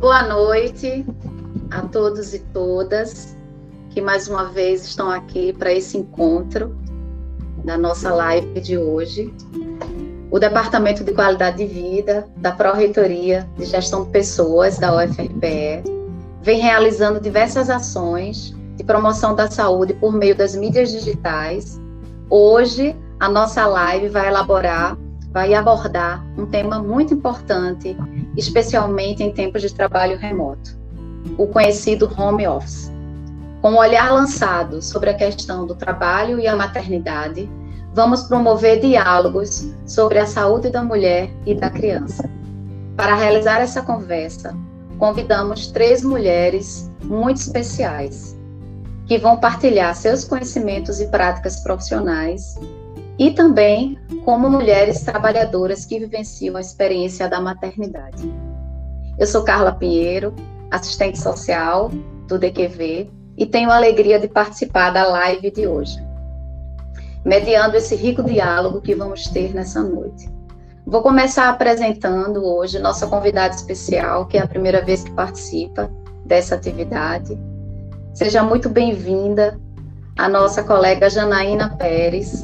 [0.00, 1.04] Boa noite
[1.72, 3.36] a todos e todas
[3.90, 6.78] que mais uma vez estão aqui para esse encontro
[7.64, 9.34] da nossa live de hoje.
[10.30, 15.82] O Departamento de Qualidade de Vida da Pró-Reitoria de Gestão de Pessoas da UFRPE
[16.42, 21.76] vem realizando diversas ações de promoção da saúde por meio das mídias digitais.
[22.30, 24.96] Hoje, a nossa live vai elaborar,
[25.32, 27.96] vai abordar um tema muito importante,
[28.36, 30.78] especialmente em tempos de trabalho remoto,
[31.36, 32.90] o conhecido home office.
[33.60, 37.50] Com o um olhar lançado sobre a questão do trabalho e a maternidade,
[37.92, 42.28] vamos promover diálogos sobre a saúde da mulher e da criança.
[42.96, 44.56] Para realizar essa conversa,
[44.98, 48.36] convidamos três mulheres muito especiais,
[49.06, 52.56] que vão partilhar seus conhecimentos e práticas profissionais
[53.18, 58.32] e também como mulheres trabalhadoras que vivenciam a experiência da maternidade.
[59.18, 60.32] Eu sou Carla Pinheiro,
[60.70, 61.90] assistente social
[62.28, 65.98] do DQV e tenho a alegria de participar da live de hoje,
[67.24, 70.30] mediando esse rico diálogo que vamos ter nessa noite.
[70.86, 75.90] Vou começar apresentando hoje nossa convidada especial, que é a primeira vez que participa
[76.24, 77.38] dessa atividade.
[78.14, 79.58] Seja muito bem-vinda
[80.16, 82.42] a nossa colega Janaína Pérez.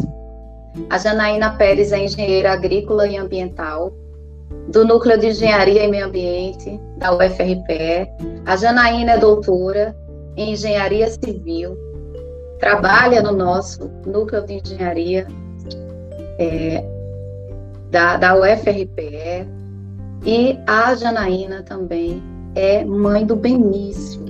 [0.90, 3.92] A Janaína Pérez é engenheira agrícola e ambiental
[4.68, 8.08] do Núcleo de Engenharia e Meio Ambiente da UFRPE.
[8.46, 9.96] A Janaína é doutora
[10.36, 11.76] em engenharia civil,
[12.58, 15.26] trabalha no nosso núcleo de engenharia
[16.38, 16.84] é,
[17.90, 19.46] da, da UFRPE,
[20.26, 22.22] e a Janaína também
[22.54, 24.24] é mãe do Benício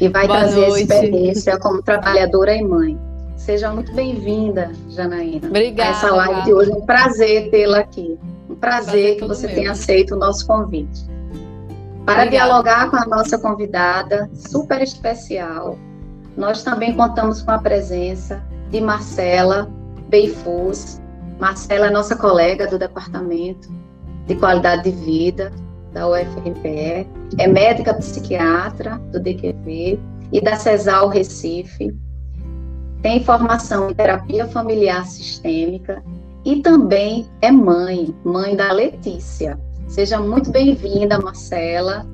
[0.00, 0.82] e vai Boa trazer noite.
[0.82, 2.98] experiência como trabalhadora e mãe.
[3.44, 5.48] Seja muito bem-vinda, Janaína.
[5.48, 5.90] Obrigada.
[5.90, 6.70] A essa live de hoje.
[6.70, 8.16] É um prazer tê-la aqui.
[8.48, 9.56] Um prazer, prazer que você meu.
[9.56, 11.04] tenha aceito o nosso convite
[12.06, 12.30] para Obrigada.
[12.30, 15.76] dialogar com a nossa convidada super especial.
[16.36, 18.40] Nós também contamos com a presença
[18.70, 19.68] de Marcela
[20.08, 21.00] Beifus.
[21.40, 23.68] Marcela é nossa colega do Departamento
[24.28, 25.50] de Qualidade de Vida
[25.92, 27.08] da UFRPE,
[27.38, 29.98] é médica psiquiatra do DQV
[30.30, 31.92] e da CESAL Recife.
[33.02, 36.02] Tem formação em terapia familiar sistêmica
[36.44, 39.58] e também é mãe, mãe da Letícia,
[39.92, 42.06] Seja muito bem-vinda, Marcela.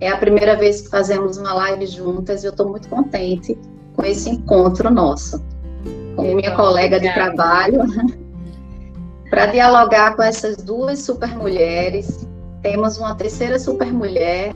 [0.00, 3.58] É a primeira vez que fazemos uma live juntas e eu estou muito contente
[3.94, 5.44] com esse encontro nosso,
[6.16, 7.80] com minha colega de trabalho,
[9.28, 12.26] para dialogar com essas duas super mulheres.
[12.62, 14.54] Temos uma terceira super mulher,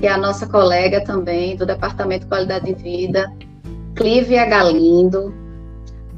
[0.00, 3.30] que é a nossa colega também do Departamento de Qualidade de Vida,
[3.96, 5.34] Clívia Galindo,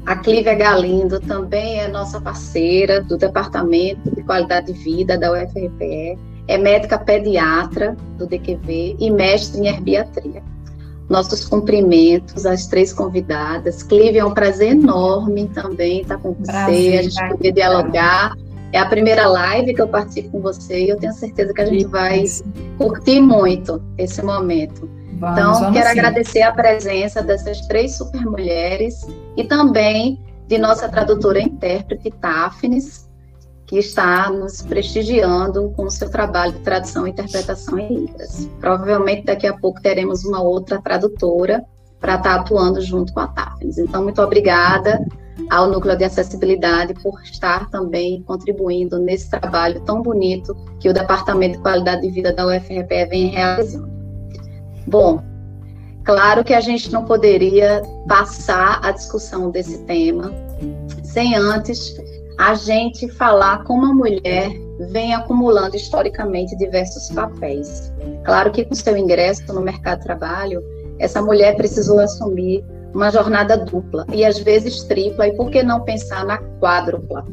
[0.05, 6.19] a Clívia Galindo também é nossa parceira do Departamento de Qualidade de Vida da UFRPE,
[6.49, 10.43] é médica pediatra do DQV e mestre em herbiatria.
[11.07, 13.81] Nossos cumprimentos às três convidadas.
[13.81, 18.33] Clívia, é um prazer enorme também estar com você, prazer, a gente poder dialogar.
[18.73, 21.65] É a primeira live que eu participo com você e eu tenho certeza que a
[21.65, 22.25] gente vai
[22.77, 24.98] curtir muito esse momento.
[25.19, 25.99] Vamos, então, vamos quero sim.
[25.99, 33.07] agradecer a presença dessas três super mulheres e também de nossa tradutora e intérprete, Tafnis,
[33.67, 38.49] que está nos prestigiando com o seu trabalho de tradução e interpretação em Libras.
[38.59, 41.63] Provavelmente daqui a pouco teremos uma outra tradutora
[41.99, 43.77] para estar atuando junto com a Tafnis.
[43.77, 45.05] Então, muito obrigada
[45.49, 51.57] ao Núcleo de Acessibilidade por estar também contribuindo nesse trabalho tão bonito que o Departamento
[51.57, 53.98] de Qualidade de Vida da UFRPE vem realizando.
[54.89, 55.21] Bom,
[56.03, 60.31] claro que a gente não poderia passar a discussão desse tema
[61.03, 61.95] sem antes
[62.39, 64.49] a gente falar como a mulher
[64.89, 67.93] vem acumulando historicamente diversos papéis.
[68.23, 70.63] Claro que com seu ingresso no mercado de trabalho,
[70.97, 75.81] essa mulher precisou assumir uma jornada dupla e às vezes tripla, e por que não
[75.81, 77.27] pensar na quádrupla?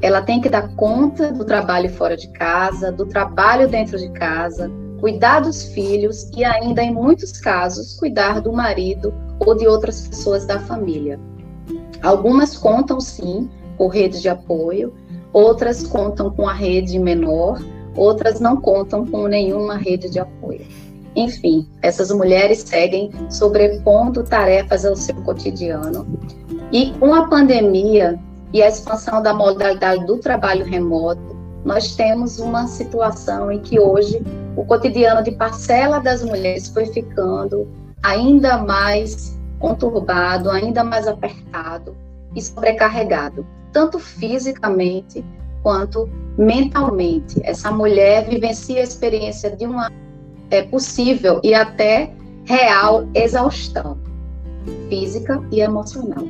[0.00, 4.70] Ela tem que dar conta do trabalho fora de casa, do trabalho dentro de casa,
[5.02, 10.46] cuidar dos filhos e ainda, em muitos casos, cuidar do marido ou de outras pessoas
[10.46, 11.18] da família.
[12.00, 14.94] Algumas contam sim com redes de apoio,
[15.32, 17.60] outras contam com a rede menor,
[17.96, 20.64] outras não contam com nenhuma rede de apoio.
[21.16, 26.06] Enfim, essas mulheres seguem sobrepondo tarefas ao seu cotidiano
[26.70, 28.20] e com a pandemia
[28.52, 34.22] e a expansão da modalidade do trabalho remoto, nós temos uma situação em que hoje
[34.56, 37.68] o cotidiano de parcela das mulheres foi ficando
[38.02, 41.96] ainda mais conturbado, ainda mais apertado
[42.34, 45.24] e sobrecarregado, tanto fisicamente
[45.62, 47.40] quanto mentalmente.
[47.44, 49.90] Essa mulher vivencia a experiência de uma
[50.50, 52.12] é, possível e até
[52.44, 53.96] real exaustão
[54.88, 56.24] física e emocional.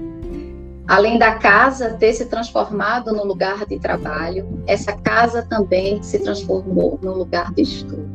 [0.86, 6.98] Além da casa ter se transformado no lugar de trabalho, essa casa também se transformou
[7.02, 8.11] no lugar de estudo.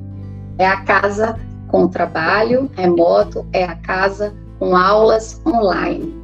[0.57, 1.37] É a casa
[1.67, 6.15] com trabalho remoto, é a casa com aulas online.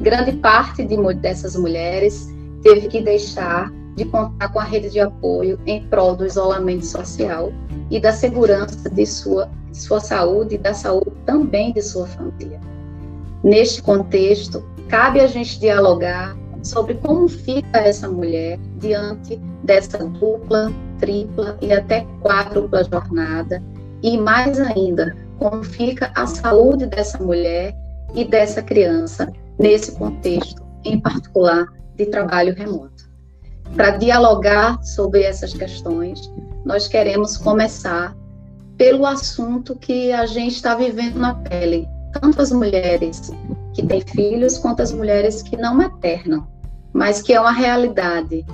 [0.00, 2.28] Grande parte de, dessas mulheres
[2.62, 7.52] teve que deixar de contar com a rede de apoio em prol do isolamento social
[7.90, 12.60] e da segurança de sua, de sua saúde e da saúde também de sua família.
[13.42, 21.58] Neste contexto, cabe a gente dialogar sobre como fica essa mulher diante dessa dupla, tripla
[21.60, 23.62] e até quádrupla jornada,
[24.02, 27.74] e mais ainda, como fica a saúde dessa mulher
[28.14, 31.66] e dessa criança nesse contexto, em particular
[31.96, 33.10] de trabalho remoto.
[33.74, 36.32] Para dialogar sobre essas questões,
[36.64, 38.16] nós queremos começar
[38.76, 41.86] pelo assunto que a gente está vivendo na pele,
[42.20, 43.30] tanto as mulheres
[43.74, 46.48] que têm filhos quanto as mulheres que não maternam,
[46.92, 48.44] mas que é uma realidade.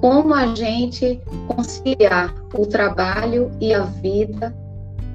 [0.00, 4.54] Como a gente conciliar o trabalho e a vida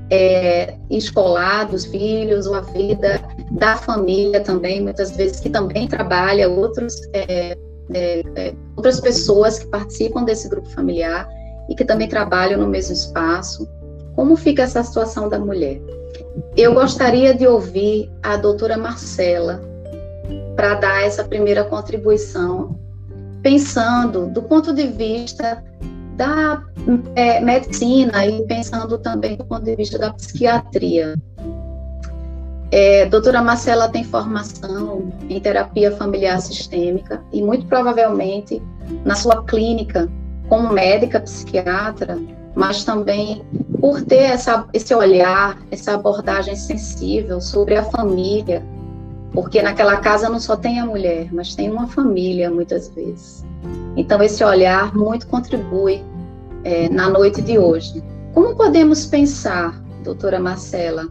[0.09, 3.21] é, escolar dos filhos, a vida
[3.51, 7.57] da família também, muitas vezes que também trabalha, outros, é,
[7.93, 11.27] é, é, outras pessoas que participam desse grupo familiar
[11.69, 13.67] e que também trabalham no mesmo espaço.
[14.15, 15.79] Como fica essa situação da mulher?
[16.55, 19.61] Eu gostaria de ouvir a doutora Marcela
[20.55, 22.79] para dar essa primeira contribuição,
[23.43, 25.63] pensando do ponto de vista
[26.17, 26.61] da
[27.15, 31.15] é, medicina e pensando também do ponto de vista da psiquiatria.
[32.71, 38.61] É, doutora Marcela tem formação em terapia familiar sistêmica e muito provavelmente
[39.05, 40.09] na sua clínica
[40.49, 42.17] como médica psiquiatra,
[42.55, 43.45] mas também
[43.79, 48.65] por ter essa, esse olhar, essa abordagem sensível sobre a família,
[49.33, 53.45] porque naquela casa não só tem a mulher, mas tem uma família muitas vezes.
[53.95, 56.03] Então, esse olhar muito contribui
[56.63, 58.03] é, na noite de hoje.
[58.33, 61.07] Como podemos pensar, doutora Marcela,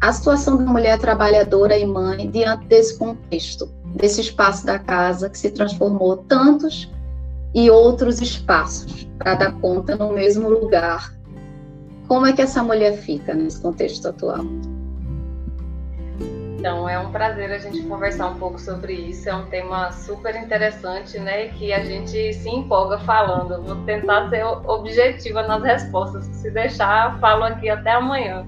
[0.00, 5.38] a situação da mulher trabalhadora e mãe diante desse contexto, desse espaço da casa que
[5.38, 6.90] se transformou tantos
[7.54, 11.14] e outros espaços para dar conta no mesmo lugar?
[12.08, 14.44] Como é que essa mulher fica nesse contexto atual?
[16.60, 19.26] Então, é um prazer a gente conversar um pouco sobre isso.
[19.30, 21.48] É um tema super interessante, né?
[21.48, 23.62] Que a gente se empolga falando.
[23.62, 26.26] Vou tentar ser objetiva nas respostas.
[26.26, 28.46] Se deixar, falo aqui até amanhã.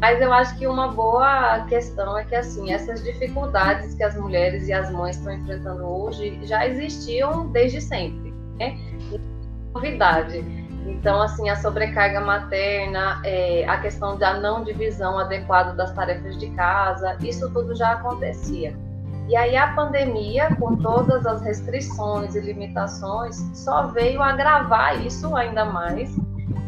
[0.00, 4.66] Mas eu acho que uma boa questão é que, assim, essas dificuldades que as mulheres
[4.66, 8.74] e as mães estão enfrentando hoje já existiam desde sempre, né?
[9.74, 10.42] Novidade.
[10.88, 16.48] Então, assim, a sobrecarga materna, é, a questão da não divisão adequada das tarefas de
[16.50, 18.74] casa, isso tudo já acontecia.
[19.28, 25.66] E aí a pandemia, com todas as restrições e limitações, só veio agravar isso ainda
[25.66, 26.16] mais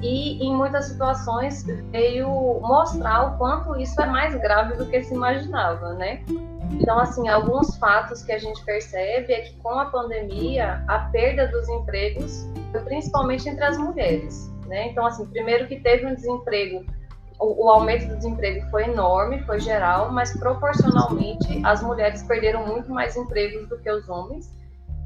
[0.02, 2.28] e em muitas situações veio
[2.60, 6.22] mostrar o quanto isso é mais grave do que se imaginava, né?
[6.70, 11.48] Então, assim, alguns fatos que a gente percebe é que com a pandemia, a perda
[11.48, 12.46] dos empregos
[12.84, 14.50] principalmente entre as mulheres.
[14.66, 14.88] Né?
[14.88, 16.84] Então, assim, primeiro que teve um desemprego,
[17.40, 22.90] o, o, aumento do desemprego foi enorme, foi geral, mas proporcionalmente as mulheres perderam muito
[22.90, 24.48] mais empregos do que os homens,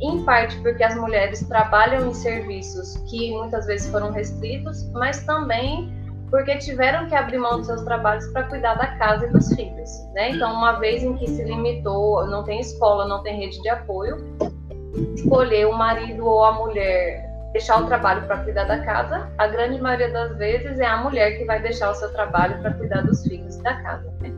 [0.00, 5.90] em parte porque as mulheres trabalham em serviços que muitas vezes foram restritos, mas também
[6.31, 9.90] porque tiveram que abrir mão dos seus trabalhos para cuidar da casa e dos filhos,
[10.12, 10.31] né?
[10.31, 14.16] Então, uma vez em que se limitou, não tem escola, não tem rede de apoio,
[15.14, 19.81] escolher o marido ou a mulher deixar o trabalho para cuidar da casa, a grande
[19.81, 23.23] maioria das vezes é a mulher que vai deixar o seu trabalho para cuidar dos
[23.23, 24.12] filhos da casa.
[24.21, 24.33] Né?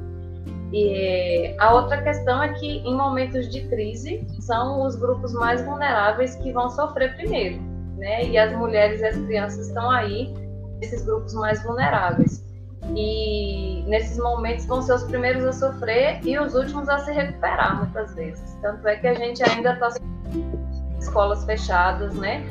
[0.71, 6.37] E a outra questão é que em momentos de crise são os grupos mais vulneráveis
[6.37, 7.59] que vão sofrer primeiro,
[7.97, 8.25] né?
[8.25, 10.35] E as mulheres e as crianças estão aí,
[10.81, 12.45] esses grupos mais vulneráveis.
[12.95, 17.79] E nesses momentos vão ser os primeiros a sofrer e os últimos a se recuperar
[17.79, 18.57] muitas vezes.
[18.63, 19.89] Tanto é que a gente ainda está
[20.99, 22.45] escolas fechadas, né?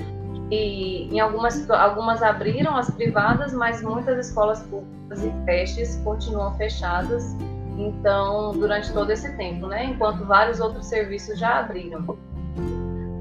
[0.52, 7.36] E em algumas, algumas abriram as privadas, mas muitas escolas públicas e creches continuam fechadas.
[7.78, 9.86] Então, durante todo esse tempo, né?
[9.86, 12.18] Enquanto vários outros serviços já abriram.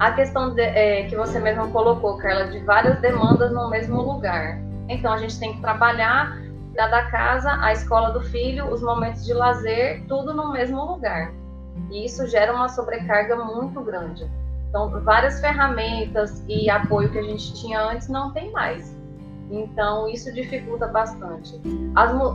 [0.01, 4.64] A questão de, é, que você mesma colocou, Carla, de várias demandas no mesmo lugar.
[4.89, 6.37] Então, a gente tem que trabalhar,
[6.67, 11.33] cuidar da casa, a escola do filho, os momentos de lazer, tudo no mesmo lugar.
[11.91, 14.31] E isso gera uma sobrecarga muito grande.
[14.69, 18.95] Então, várias ferramentas e apoio que a gente tinha antes não tem mais.
[19.51, 21.61] Então, isso dificulta bastante.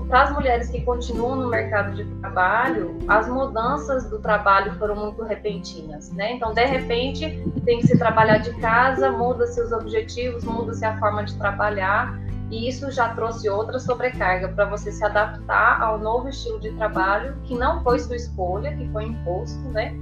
[0.07, 5.23] Para as mulheres que continuam no mercado de trabalho, as mudanças do trabalho foram muito
[5.23, 6.33] repentinas, né?
[6.33, 11.23] Então, de repente, tem que se trabalhar de casa, muda-se os objetivos, muda-se a forma
[11.23, 12.17] de trabalhar,
[12.51, 17.35] e isso já trouxe outra sobrecarga para você se adaptar ao novo estilo de trabalho,
[17.43, 19.93] que não foi sua escolha, que foi imposto, né?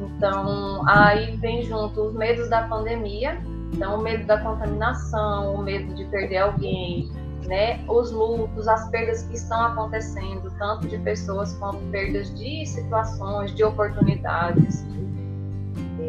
[0.00, 3.38] Então, aí vem junto os medos da pandemia,
[3.72, 7.10] então, o medo da contaminação, o medo de perder alguém,
[7.44, 7.84] né?
[7.88, 13.64] Os lutos, as perdas que estão acontecendo, tanto de pessoas quanto perdas de situações, de
[13.64, 14.84] oportunidades.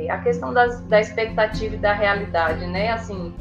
[0.09, 2.91] A questão das, da expectativa e da realidade, né?
[2.91, 3.33] Assim,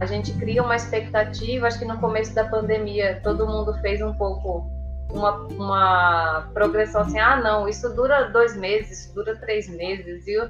[0.00, 4.14] a gente cria uma expectativa, acho que no começo da pandemia todo mundo fez um
[4.14, 4.66] pouco
[5.12, 10.38] uma, uma progressão assim, ah, não, isso dura dois meses, isso dura três meses, e
[10.38, 10.48] o,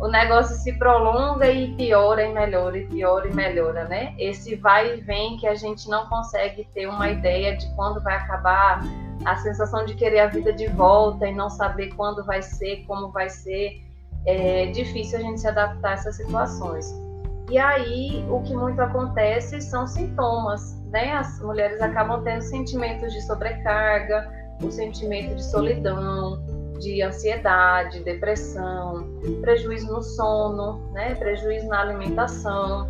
[0.00, 4.14] o negócio se prolonga e piora e melhora, e piora e melhora, né?
[4.18, 8.16] Esse vai e vem que a gente não consegue ter uma ideia de quando vai
[8.16, 8.82] acabar,
[9.24, 13.10] a sensação de querer a vida de volta e não saber quando vai ser, como
[13.10, 13.82] vai ser,
[14.24, 17.07] é difícil a gente se adaptar a essas situações.
[17.48, 23.22] E aí, o que muito acontece são sintomas, né, as mulheres acabam tendo sentimentos de
[23.22, 24.30] sobrecarga,
[24.62, 26.42] o sentimento de solidão,
[26.78, 29.06] de ansiedade, depressão,
[29.40, 32.88] prejuízo no sono, né, prejuízo na alimentação.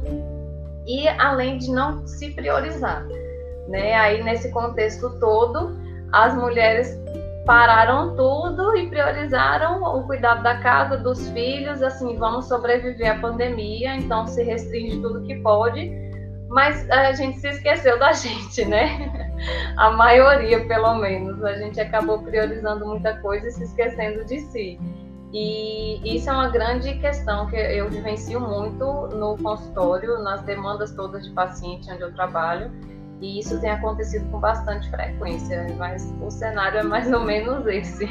[0.87, 3.07] E além de não se priorizar,
[3.69, 3.95] né?
[3.95, 5.77] Aí nesse contexto todo,
[6.13, 6.99] as mulheres
[7.49, 13.97] pararam tudo e priorizaram o cuidado da casa, dos filhos, assim, vamos sobreviver à pandemia,
[13.97, 16.07] então se restringe tudo que pode
[16.49, 19.31] mas a gente se esqueceu da gente, né?
[19.77, 24.81] A maioria, pelo menos, a gente acabou priorizando muita coisa e se esquecendo de si.
[25.31, 31.27] E isso é uma grande questão que eu vivencio muito no consultório, nas demandas todas
[31.27, 32.71] de paciente onde eu trabalho,
[33.21, 38.07] e isso tem acontecido com bastante frequência, mas o cenário é mais ou menos esse.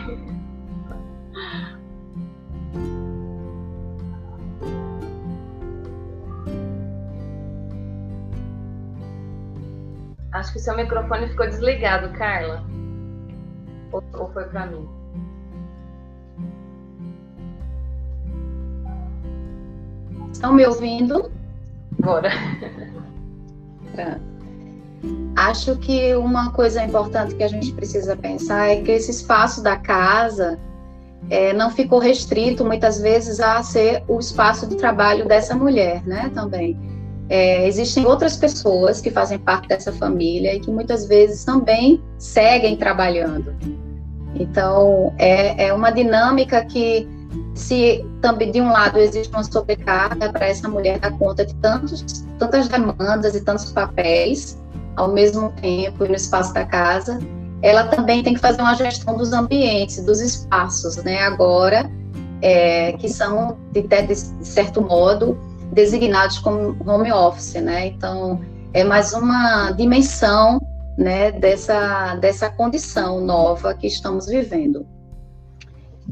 [10.34, 12.64] Acho que seu microfone ficou desligado, Carla.
[13.92, 14.88] Ou, ou foi para mim?
[20.32, 21.32] Estão me ouvindo?
[22.00, 22.30] Agora.
[25.36, 29.78] Acho que uma coisa importante que a gente precisa pensar é que esse espaço da
[29.78, 30.60] casa
[31.30, 36.32] é, não ficou restrito muitas vezes a ser o espaço de trabalho dessa mulher, né?
[36.34, 36.78] Também
[37.30, 42.78] é, existem outras pessoas que fazem parte dessa família e que muitas vezes também seguem
[42.78, 43.54] trabalhando.
[44.36, 47.08] Então, é, é uma dinâmica que,
[47.54, 52.26] se também de um lado existe uma sobrecarga para essa mulher dar conta de tantos,
[52.40, 54.58] tantas demandas e tantos papéis
[54.98, 57.20] ao mesmo tempo e no espaço da casa,
[57.62, 61.20] ela também tem que fazer uma gestão dos ambientes, dos espaços, né?
[61.20, 61.90] Agora,
[62.42, 65.38] é, que são, de, de certo modo,
[65.72, 67.88] designados como home office, né?
[67.88, 68.42] Então,
[68.74, 70.60] é mais uma dimensão,
[70.98, 74.86] né, dessa, dessa condição nova que estamos vivendo.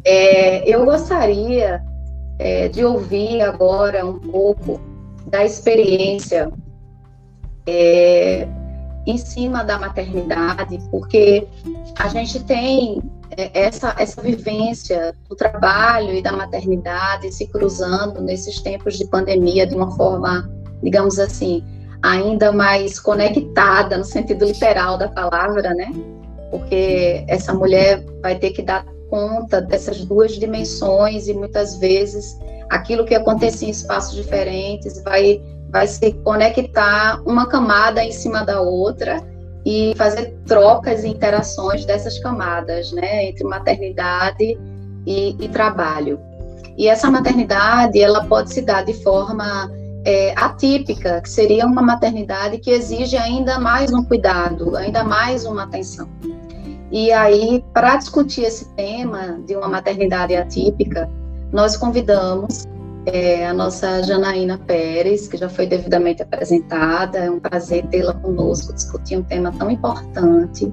[0.03, 1.83] É, eu gostaria
[2.37, 4.79] é, de ouvir agora um pouco
[5.25, 6.51] da experiência
[7.65, 8.47] é,
[9.05, 11.47] em cima da maternidade, porque
[11.99, 13.01] a gente tem
[13.37, 19.67] é, essa, essa vivência do trabalho e da maternidade se cruzando nesses tempos de pandemia
[19.67, 20.49] de uma forma,
[20.81, 21.63] digamos assim,
[22.01, 25.91] ainda mais conectada no sentido literal da palavra, né?
[26.51, 32.37] Porque essa mulher vai ter que dar conta dessas duas dimensões e muitas vezes
[32.69, 35.41] aquilo que acontecia em espaços diferentes vai
[35.75, 39.21] vai se conectar uma camada em cima da outra
[39.65, 44.57] e fazer trocas e interações dessas camadas, né, entre maternidade
[45.05, 46.17] e, e trabalho.
[46.77, 49.69] E essa maternidade, ela pode se dar de forma
[50.05, 55.63] é, atípica, que seria uma maternidade que exige ainda mais um cuidado, ainda mais uma
[55.63, 56.07] atenção.
[56.89, 61.09] E aí, para discutir esse tema de uma maternidade atípica,
[61.51, 62.63] nós convidamos
[63.05, 67.19] é, a nossa Janaína Pérez, que já foi devidamente apresentada.
[67.19, 70.71] É um prazer tê-la conosco, discutir um tema tão importante.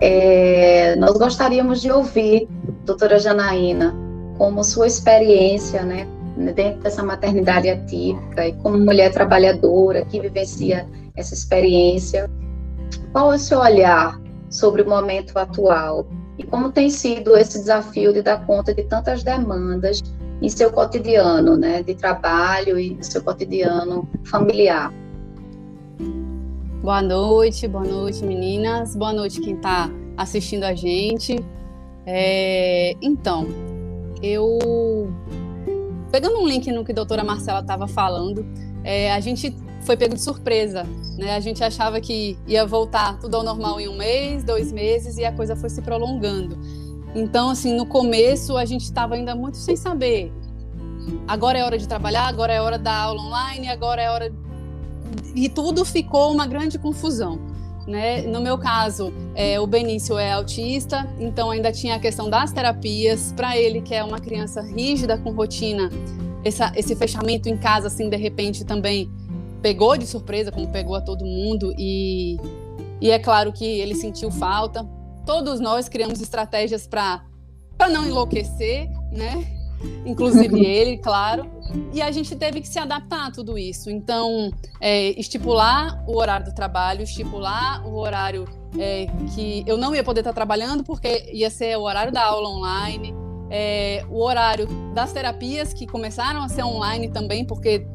[0.00, 2.48] É, nós gostaríamos de ouvir,
[2.84, 3.94] doutora Janaína,
[4.38, 6.06] como sua experiência, né,
[6.54, 12.30] dentro dessa maternidade atípica e como mulher trabalhadora que vivencia essa experiência,
[13.12, 16.06] qual é o seu olhar sobre o momento atual
[16.38, 20.00] e como tem sido esse desafio de dar conta de tantas demandas
[20.40, 24.92] em seu cotidiano, né, de trabalho e seu cotidiano familiar.
[26.82, 28.94] Boa noite, boa noite, meninas.
[28.94, 31.38] Boa noite quem está assistindo a gente.
[32.06, 33.46] É, então,
[34.22, 35.12] eu
[36.10, 38.46] pegando um link no que a doutora Marcela estava falando,
[38.82, 40.86] é, a gente foi pego de surpresa,
[41.18, 41.34] né?
[41.34, 45.24] A gente achava que ia voltar tudo ao normal em um mês, dois meses e
[45.24, 46.58] a coisa foi se prolongando.
[47.18, 50.32] Então, assim, no começo a gente estava ainda muito sem saber.
[51.26, 54.32] Agora é hora de trabalhar, agora é hora da aula online, agora é hora.
[55.34, 57.40] E tudo ficou uma grande confusão.
[57.88, 58.22] Né?
[58.22, 63.32] No meu caso, é, o Benício é autista, então ainda tinha a questão das terapias.
[63.32, 65.90] Para ele, que é uma criança rígida com rotina,
[66.44, 69.10] essa, esse fechamento em casa, assim, de repente também
[69.60, 71.74] pegou de surpresa, como pegou a todo mundo.
[71.76, 72.36] E,
[73.00, 74.86] e é claro que ele sentiu falta,
[75.28, 77.22] todos nós criamos estratégias para
[77.90, 79.46] não enlouquecer, né?
[80.06, 81.46] Inclusive ele, claro.
[81.92, 83.90] E a gente teve que se adaptar a tudo isso.
[83.90, 88.46] Então, é, estipular o horário do trabalho, estipular o horário
[88.78, 92.48] é, que eu não ia poder estar trabalhando, porque ia ser o horário da aula
[92.48, 93.14] online,
[93.50, 97.86] é, o horário das terapias, que começaram a ser online também, porque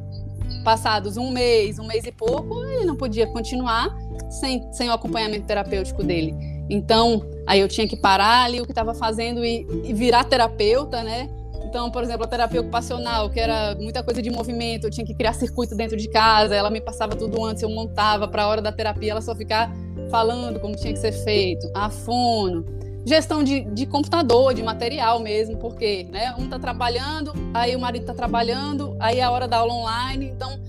[0.64, 3.90] passados um mês, um mês e pouco, ele não podia continuar
[4.30, 6.53] sem, sem o acompanhamento terapêutico dele.
[6.70, 11.04] Então, aí eu tinha que parar ali o que estava fazendo e, e, virar terapeuta,
[11.04, 11.30] né?
[11.66, 15.14] Então, por exemplo, a terapia ocupacional, que era muita coisa de movimento, eu tinha que
[15.14, 18.62] criar circuito dentro de casa, ela me passava tudo antes, eu montava para a hora
[18.62, 19.72] da terapia ela só ficar
[20.12, 21.68] falando como tinha que ser feito.
[21.74, 22.64] A fono,
[23.06, 28.04] gestão de, de computador, de material mesmo, porque né, um está trabalhando, aí o marido
[28.04, 30.60] está trabalhando, aí é a hora da aula online, então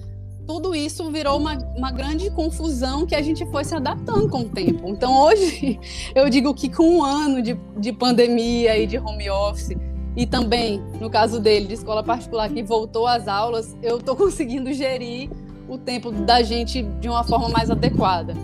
[0.46, 4.48] tudo isso virou uma, uma grande confusão que a gente foi se adaptando com o
[4.48, 4.88] tempo.
[4.88, 5.78] Então, hoje,
[6.14, 9.76] eu digo que com um ano de, de pandemia e de home office,
[10.16, 14.72] e também, no caso dele, de escola particular, que voltou às aulas, eu estou conseguindo
[14.72, 15.30] gerir
[15.68, 18.34] o tempo da gente de uma forma mais adequada.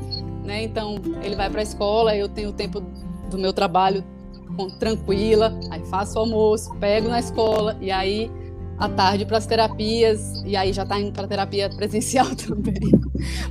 [0.45, 0.65] Né?
[0.65, 2.83] Então, ele vai para a escola, eu tenho o tempo
[3.31, 4.05] do meu trabalho
[4.79, 8.31] tranquila, aí faço o almoço, pego na escola, e aí
[8.81, 12.90] à tarde para as terapias e aí já está indo para terapia presencial também,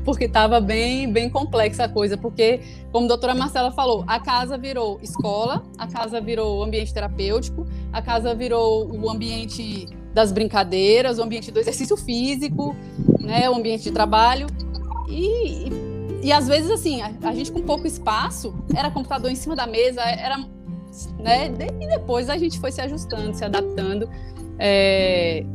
[0.04, 2.60] porque estava bem bem complexa a coisa, porque
[2.92, 8.02] como a doutora Marcela falou, a casa virou escola, a casa virou ambiente terapêutico, a
[8.02, 12.76] casa virou o ambiente das brincadeiras, o ambiente do exercício físico,
[13.20, 14.48] né, o ambiente de trabalho
[15.08, 15.72] e, e,
[16.24, 19.68] e às vezes assim a, a gente com pouco espaço era computador em cima da
[19.68, 20.40] mesa, era
[21.20, 21.54] né?
[21.80, 24.10] E depois a gente foi se ajustando, se adaptando.
[24.60, 25.46] É,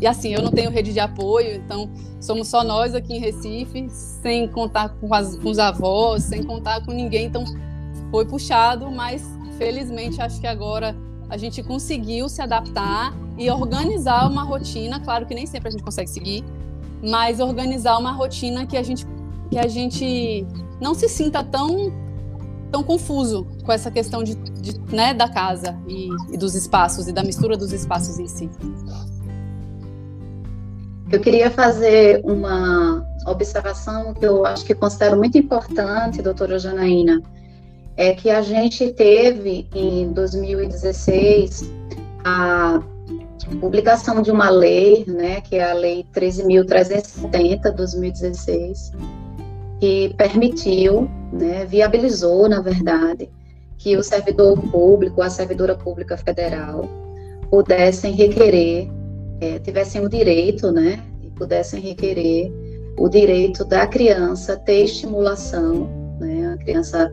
[0.00, 1.88] e assim, eu não tenho rede de apoio, então
[2.20, 6.84] somos só nós aqui em Recife, sem contar com, as, com os avós, sem contar
[6.84, 7.26] com ninguém.
[7.26, 7.44] Então
[8.10, 9.22] foi puxado, mas
[9.56, 10.96] felizmente acho que agora
[11.28, 14.98] a gente conseguiu se adaptar e organizar uma rotina.
[14.98, 16.44] Claro que nem sempre a gente consegue seguir,
[17.02, 19.06] mas organizar uma rotina que a gente,
[19.50, 20.46] que a gente
[20.80, 21.92] não se sinta tão
[22.70, 27.12] tão confuso com essa questão de, de né, da casa e, e, dos espaços e
[27.12, 28.48] da mistura dos espaços em si.
[31.10, 37.20] Eu queria fazer uma observação que eu acho que considero muito importante, doutora Janaína,
[37.96, 41.68] é que a gente teve em 2016
[42.24, 42.80] a
[43.60, 48.92] publicação de uma lei, né, que é a Lei 13.370, 2016,
[49.80, 53.30] que permitiu, né, viabilizou, na verdade,
[53.78, 56.84] que o servidor público, a servidora pública federal,
[57.50, 58.88] pudessem requerer,
[59.40, 62.52] é, tivessem o direito, né, e pudessem requerer
[62.98, 65.88] o direito da criança ter estimulação,
[66.20, 67.10] né, a criança,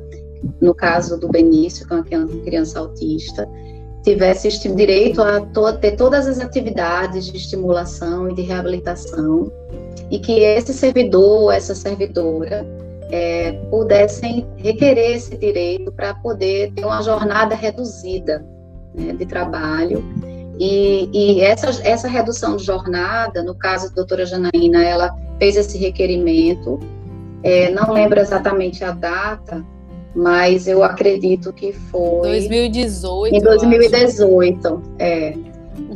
[0.59, 3.47] no caso do Benício, que é uma criança autista,
[4.03, 9.51] tivesse direito a to ter todas as atividades de estimulação e de reabilitação
[10.09, 12.65] e que esse servidor, essa servidora,
[13.11, 18.45] é, pudessem requerer esse direito para poder ter uma jornada reduzida
[18.93, 20.03] né, de trabalho.
[20.59, 25.77] E, e, essa, essa redução de jornada, no caso da doutora Janaína, ela fez esse
[25.77, 26.79] requerimento,
[27.43, 29.63] é, não lembro exatamente a data,
[30.15, 32.29] mas eu acredito que foi.
[32.29, 33.35] 2018.
[33.35, 35.33] Em 2018, é.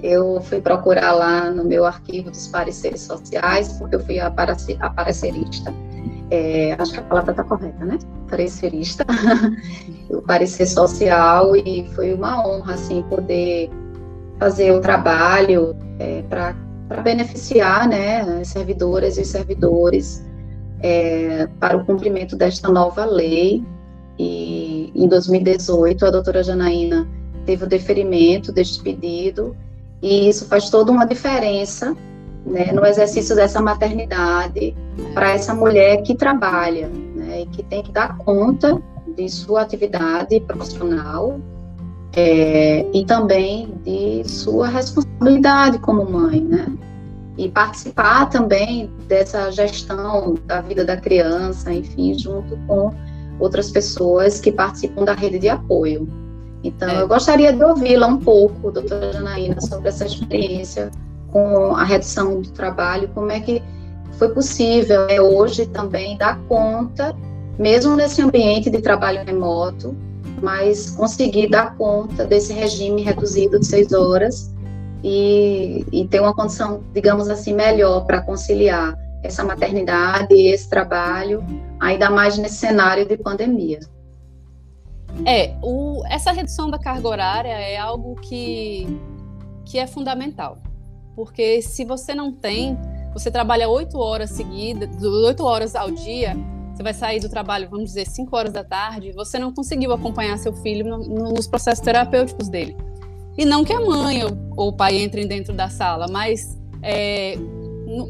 [0.04, 5.74] Eu fui procurar lá no meu arquivo dos pareceres sociais, porque eu fui a, parecerista.
[6.32, 8.00] É, acho que a palavra está correta, né?
[8.30, 9.06] Parecerista.
[10.10, 13.70] o parecer social, e foi uma honra, assim, poder
[14.40, 16.56] fazer o trabalho é, para
[17.04, 20.26] beneficiar, né, as servidoras e servidores
[20.82, 23.64] é, para o cumprimento desta nova lei.
[24.18, 27.08] E em 2018, a doutora Janaína
[27.46, 29.56] teve o deferimento deste pedido
[30.02, 31.96] E isso faz toda uma diferença
[32.46, 34.76] né, no exercício dessa maternidade
[35.14, 38.82] para essa mulher que trabalha né, e que tem que dar conta
[39.16, 41.40] de sua atividade profissional
[42.14, 46.68] é, e também de sua responsabilidade como mãe, né?
[47.38, 52.94] E participar também dessa gestão da vida da criança, enfim, junto com
[53.40, 56.08] outras pessoas que participam da rede de apoio.
[56.64, 57.02] Então, é.
[57.02, 60.92] eu gostaria de ouvi-la um pouco, doutora Janaína, sobre essa experiência
[61.32, 63.64] com a redução do trabalho, como é que
[64.18, 67.16] foi possível é, hoje também dar conta,
[67.58, 69.96] mesmo nesse ambiente de trabalho remoto,
[70.42, 74.52] mas conseguir dar conta desse regime reduzido de seis horas
[75.04, 81.44] e, e ter uma condição, digamos assim, melhor para conciliar essa maternidade e esse trabalho,
[81.80, 83.80] ainda mais nesse cenário de pandemia.
[85.26, 88.88] É, o, essa redução da carga horária é algo que,
[89.66, 90.58] que é fundamental.
[91.16, 92.78] Porque se você não tem,
[93.14, 96.36] você trabalha oito horas seguidas, oito horas ao dia,
[96.74, 100.38] você vai sair do trabalho, vamos dizer, cinco horas da tarde, você não conseguiu acompanhar
[100.38, 102.76] seu filho no, no, nos processos terapêuticos dele.
[103.38, 107.36] E não que a mãe ou, ou o pai entrem dentro da sala, mas é,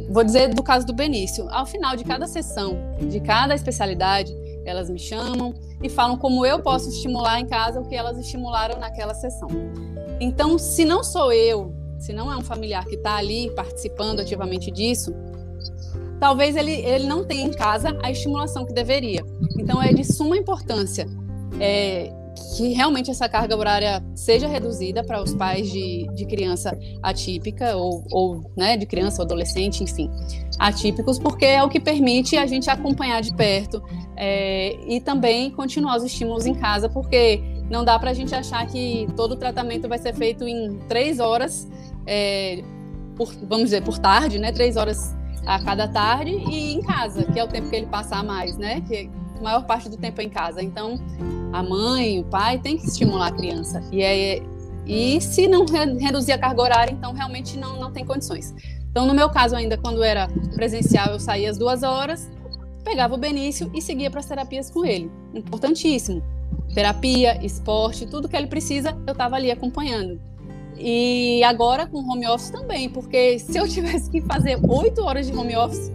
[0.10, 2.78] vou dizer do caso do Benício, ao final de cada sessão,
[3.10, 4.32] de cada especialidade,
[4.66, 8.80] elas me chamam e falam como eu posso estimular em casa o que elas estimularam
[8.80, 9.48] naquela sessão.
[10.20, 14.70] Então, se não sou eu, se não é um familiar que está ali participando ativamente
[14.70, 15.14] disso,
[16.20, 19.26] talvez ele, ele não tenha em casa a estimulação que deveria.
[19.60, 21.08] Então, é de suma importância
[21.60, 22.12] é,
[22.56, 28.04] que realmente essa carga horária seja reduzida para os pais de, de criança atípica ou,
[28.12, 30.10] ou né, de criança ou adolescente, enfim,
[30.60, 33.82] atípicos, porque é o que permite a gente acompanhar de perto
[34.18, 38.66] é, e também continuar os estímulos em casa, porque não dá para a gente achar
[38.68, 41.70] que todo o tratamento vai ser feito em três horas,
[42.06, 42.62] é,
[43.16, 47.40] por, vamos dizer, por tarde, né, três horas a cada tarde e em casa, que
[47.40, 49.10] é o tempo que ele passa mais, né, que
[49.42, 50.62] maior parte do tempo em casa.
[50.62, 51.00] Então,
[51.52, 53.84] a mãe, o pai tem que estimular a criança.
[53.92, 54.42] E, é,
[54.86, 58.54] e se não reduzir a carga horária, então realmente não, não tem condições.
[58.90, 62.30] Então, no meu caso, ainda quando era presencial, eu saía às duas horas,
[62.84, 65.10] pegava o Benício e seguia para as terapias com ele.
[65.34, 66.22] Importantíssimo.
[66.74, 70.20] Terapia, esporte, tudo que ele precisa, eu estava ali acompanhando.
[70.78, 75.38] E agora com home office também, porque se eu tivesse que fazer oito horas de
[75.38, 75.92] home office,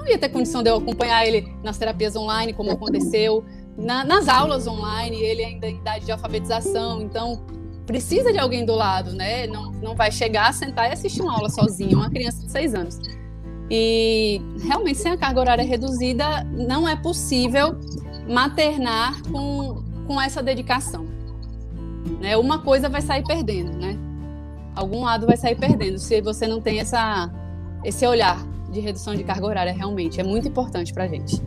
[0.00, 3.44] não ia ter condição de eu acompanhar ele nas terapias online, como aconteceu
[3.76, 7.42] na, nas aulas online, ele ainda em idade de alfabetização, então
[7.86, 9.46] precisa de alguém do lado, né?
[9.46, 12.98] Não, não vai chegar, sentar e assistir uma aula sozinho, uma criança de seis anos.
[13.70, 17.76] E realmente, sem a carga horária reduzida, não é possível
[18.28, 21.06] maternar com, com essa dedicação.
[22.20, 22.36] Né?
[22.36, 23.98] Uma coisa vai sair perdendo, né?
[24.74, 27.30] Algum lado vai sair perdendo se você não tem essa,
[27.84, 28.38] esse olhar
[28.70, 30.20] de redução de carga horária realmente.
[30.20, 31.42] É muito importante para a gente.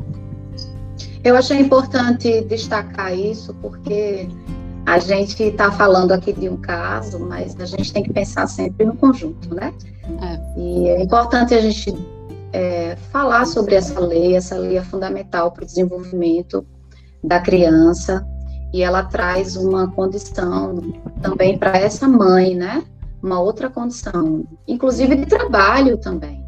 [1.23, 4.27] Eu achei importante destacar isso porque
[4.85, 8.85] a gente está falando aqui de um caso, mas a gente tem que pensar sempre
[8.85, 9.73] no conjunto, né?
[10.21, 10.59] É.
[10.59, 11.95] E é importante a gente
[12.51, 14.35] é, falar sobre essa lei.
[14.35, 16.65] Essa lei é fundamental para o desenvolvimento
[17.23, 18.27] da criança
[18.73, 20.75] e ela traz uma condição
[21.21, 22.83] também para essa mãe, né?
[23.21, 26.42] Uma outra condição, inclusive de trabalho também.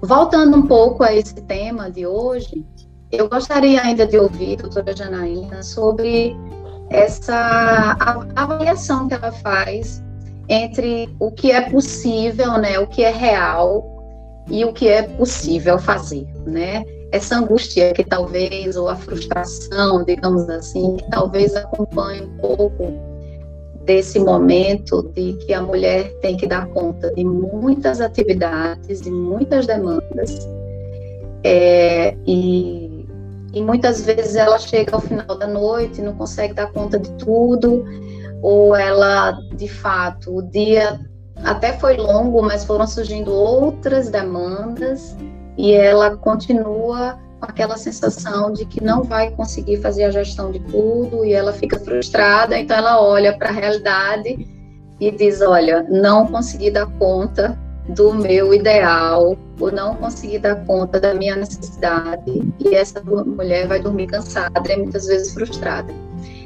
[0.00, 2.64] Voltando um pouco a esse tema de hoje,
[3.10, 6.36] eu gostaria ainda de ouvir, doutora Janaína, sobre
[6.90, 7.96] essa
[8.36, 10.02] avaliação que ela faz
[10.48, 13.84] entre o que é possível, né, o que é real
[14.48, 16.84] e o que é possível fazer, né?
[17.12, 22.92] Essa angústia que talvez, ou a frustração, digamos assim, que talvez acompanhe um pouco
[23.88, 29.66] desse momento de que a mulher tem que dar conta de muitas atividades, de muitas
[29.66, 30.46] demandas,
[31.42, 32.98] é, e
[33.54, 37.10] e muitas vezes ela chega ao final da noite e não consegue dar conta de
[37.12, 37.82] tudo,
[38.42, 41.00] ou ela, de fato, o dia
[41.42, 45.16] até foi longo, mas foram surgindo outras demandas
[45.56, 51.24] e ela continua aquela sensação de que não vai conseguir fazer a gestão de tudo
[51.24, 54.46] e ela fica frustrada, então ela olha para a realidade
[55.00, 61.00] e diz: Olha, não consegui dar conta do meu ideal, por não conseguir dar conta
[61.00, 65.92] da minha necessidade, e essa mulher vai dormir cansada e muitas vezes frustrada.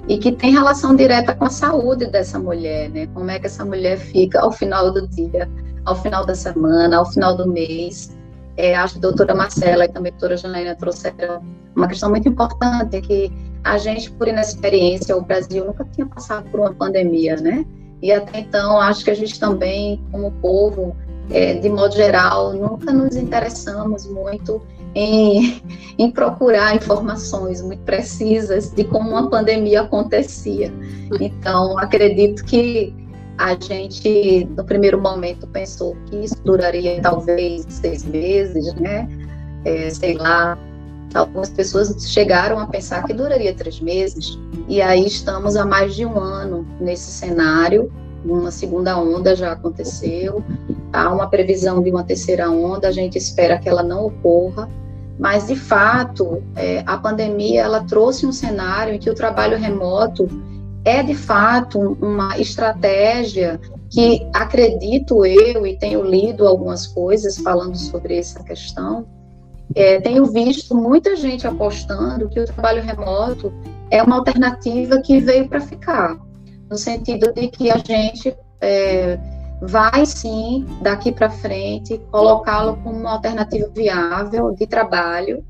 [0.08, 3.06] E que tem relação direta com a saúde dessa mulher, né?
[3.14, 5.48] Como é que essa mulher fica ao final do dia,
[5.84, 8.16] ao final da semana, ao final do mês.
[8.56, 11.42] É, acho que a doutora Marcela e também a doutora Janaína trouxeram
[11.74, 13.32] uma questão muito importante, que
[13.64, 17.64] a gente, por inexperiência, o Brasil nunca tinha passado por uma pandemia, né?
[18.02, 20.96] E até então, acho que a gente também, como povo,
[21.30, 24.60] é, de modo geral, nunca nos interessamos muito
[24.94, 25.62] em,
[25.96, 30.72] em, procurar informações muito precisas de como uma pandemia acontecia.
[31.20, 32.92] Então, acredito que
[33.38, 39.08] a gente, no primeiro momento, pensou que isso duraria talvez seis meses, né?
[39.64, 40.58] É, sei lá,
[41.14, 46.04] algumas pessoas chegaram a pensar que duraria três meses, e aí estamos há mais de
[46.04, 47.90] um ano nesse cenário.
[48.24, 50.44] Uma segunda onda já aconteceu,
[50.92, 54.70] há uma previsão de uma terceira onda, a gente espera que ela não ocorra,
[55.18, 60.28] mas de fato é, a pandemia ela trouxe um cenário em que o trabalho remoto
[60.84, 68.18] é de fato uma estratégia que acredito eu e tenho lido algumas coisas falando sobre
[68.18, 69.06] essa questão.
[69.74, 73.52] É, tenho visto muita gente apostando que o trabalho remoto
[73.90, 76.18] é uma alternativa que veio para ficar,
[76.68, 79.18] no sentido de que a gente é,
[79.62, 85.44] vai sim, daqui para frente, colocá-lo como uma alternativa viável de trabalho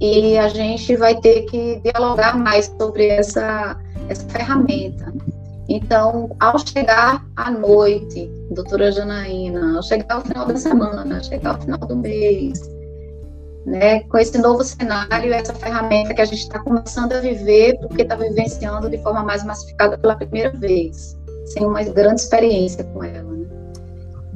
[0.00, 5.12] e a gente vai ter que dialogar mais sobre essa essa ferramenta.
[5.68, 11.54] Então, ao chegar à noite, doutora Janaína, ao chegar ao final da semana, ao chegar
[11.54, 12.60] ao final do mês,
[13.64, 18.02] né, com esse novo cenário, essa ferramenta que a gente está começando a viver, porque
[18.02, 23.30] está vivenciando de forma mais massificada pela primeira vez, sem uma grande experiência com ela.
[23.30, 23.46] Né?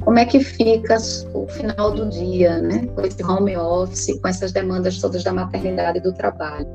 [0.03, 0.97] Como é que fica
[1.33, 5.97] o final do dia, né, com esse home office, com essas demandas todas da maternidade
[5.97, 6.67] e do trabalho?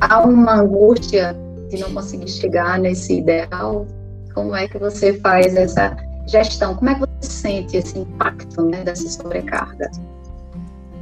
[0.00, 1.36] Há uma angústia
[1.74, 3.86] de não conseguir chegar nesse ideal,
[4.32, 6.74] como é que você faz essa gestão?
[6.74, 9.90] Como é que você sente esse impacto né, dessa sobrecarga?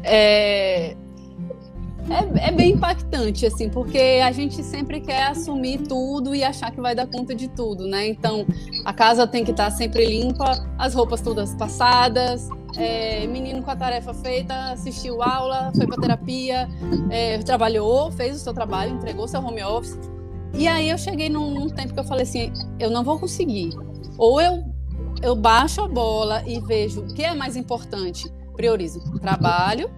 [0.05, 0.95] É,
[2.11, 6.81] é, é, bem impactante, assim, porque a gente sempre quer assumir tudo e achar que
[6.81, 8.09] vai dar conta de tudo, né?
[8.09, 8.45] Então,
[8.85, 13.77] a casa tem que estar sempre limpa, as roupas todas passadas, é, menino com a
[13.77, 16.69] tarefa feita, assistiu aula, foi para terapia,
[17.09, 19.97] é, trabalhou, fez o seu trabalho, entregou seu home office.
[20.55, 23.71] E aí eu cheguei num, num, tempo que eu falei assim, eu não vou conseguir.
[24.19, 24.63] Ou eu,
[25.23, 28.31] eu baixo a bola e vejo o que é mais importante.
[28.55, 29.91] Priorizo trabalho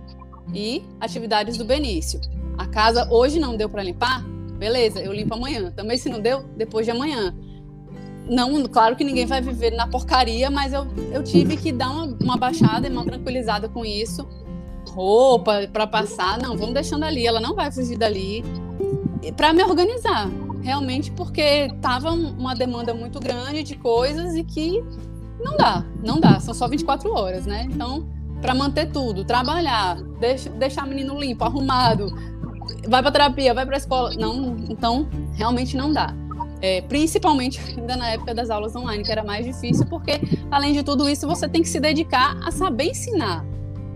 [0.52, 2.20] e atividades do Benício.
[2.56, 4.24] A casa hoje não deu para limpar?
[4.58, 5.72] Beleza, eu limpo amanhã.
[5.72, 7.34] Também se não deu, depois de amanhã.
[8.28, 12.16] Não, claro que ninguém vai viver na porcaria, mas eu, eu tive que dar uma,
[12.22, 14.26] uma baixada e uma tranquilizada com isso.
[14.88, 18.44] Roupa para passar, não, vamos deixando ali, ela não vai fugir dali.
[19.36, 20.30] Para me organizar,
[20.64, 24.82] realmente porque tava uma demanda muito grande de coisas e que
[25.38, 27.68] não dá, não dá, são só 24 horas, né?
[27.70, 28.08] Então,
[28.40, 32.06] para manter tudo, trabalhar, deixa, deixar o menino limpo, arrumado,
[32.88, 36.14] vai para terapia, vai para escola, não, então realmente não dá.
[36.62, 40.18] É, principalmente ainda na época das aulas online, que era mais difícil, porque
[40.50, 43.44] além de tudo isso, você tem que se dedicar a saber ensinar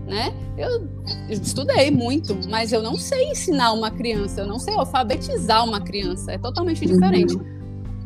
[0.09, 0.33] né?
[0.57, 0.89] Eu
[1.29, 6.31] estudei muito, mas eu não sei ensinar uma criança, eu não sei alfabetizar uma criança,
[6.31, 7.35] é totalmente diferente.
[7.35, 7.59] Uhum.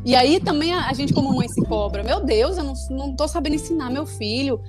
[0.05, 3.15] E aí também a, a, gente como mãe se cobra, meu Deus, eu não, não
[3.15, 4.61] tô sabendo ensinar meu filho.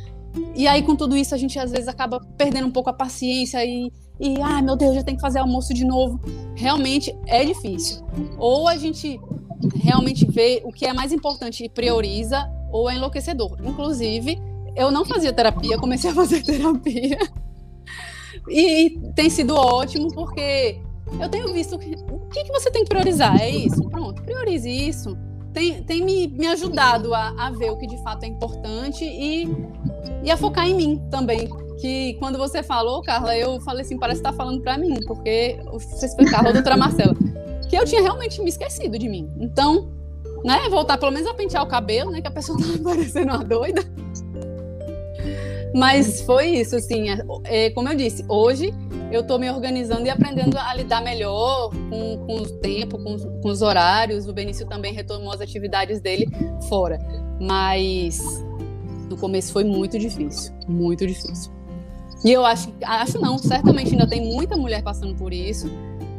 [0.54, 3.64] E aí com tudo isso a gente às vezes acaba perdendo um pouco a paciência
[3.64, 6.20] e, e ai meu Deus, já tem que fazer almoço de novo.
[6.54, 8.04] Realmente é difícil.
[8.38, 9.20] Ou a gente
[9.74, 13.56] realmente vê o que é mais importante e prioriza, ou é enlouquecedor.
[13.64, 14.40] Inclusive,
[14.76, 17.18] eu não fazia terapia, comecei a fazer terapia.
[18.48, 20.80] E tem sido ótimo porque
[21.20, 23.40] eu tenho visto que, o que, que você tem que priorizar.
[23.40, 23.82] É isso?
[23.88, 25.16] Pronto, priorize isso.
[25.52, 29.48] Tem, tem me, me ajudado a, a ver o que de fato é importante e,
[30.24, 31.48] e a focar em mim também.
[31.80, 35.60] Que quando você falou, Carla, eu falei assim, parece que está falando para mim, porque
[35.70, 37.14] você foi Carla, doutora Marcela,
[37.68, 39.30] que eu tinha realmente me esquecido de mim.
[39.38, 39.92] Então,
[40.44, 43.44] né, voltar pelo menos a pentear o cabelo, né, que a pessoa tá parecendo uma
[43.44, 43.82] doida.
[45.74, 48.72] Mas foi isso, assim, é, é, como eu disse, hoje
[49.10, 53.48] eu estou me organizando e aprendendo a lidar melhor com, com o tempo, com, com,
[53.48, 54.28] os horários.
[54.28, 56.28] O Benício também retomou as atividades dele
[56.68, 56.98] fora.
[57.40, 58.20] Mas
[59.10, 61.52] no começo foi muito difícil, muito difícil.
[62.24, 65.68] E eu acho, acho não, certamente ainda tem muita mulher passando por isso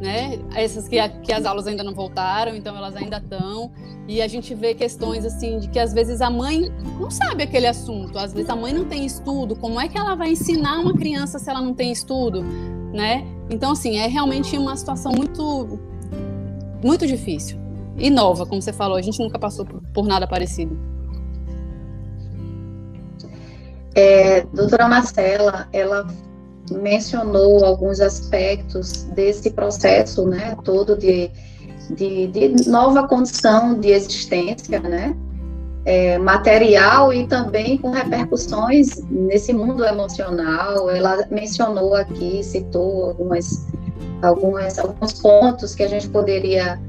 [0.02, 0.40] né?
[0.56, 3.72] Essas que, que as aulas ainda não voltaram, então elas ainda estão.
[4.08, 7.68] E a gente vê questões assim de que às vezes a mãe não sabe aquele
[7.68, 9.56] assunto, às vezes a mãe não tem estudo.
[9.56, 12.44] Como é que ela vai ensinar uma criança se ela não tem estudo,
[12.94, 13.26] né?
[13.50, 15.80] Então assim é realmente uma situação muito
[16.84, 17.58] muito difícil
[17.98, 18.98] e nova, como você falou.
[18.98, 20.78] A gente nunca passou por, por nada parecido.
[23.96, 26.06] É, doutora Marcela, ela
[26.72, 31.30] mencionou alguns aspectos desse processo, né, todo de,
[31.92, 35.16] de, de nova condição de existência, né,
[35.86, 40.90] é, material e também com repercussões nesse mundo emocional.
[40.90, 43.68] Ela mencionou aqui, citou algumas,
[44.22, 46.82] algumas, alguns pontos que a gente poderia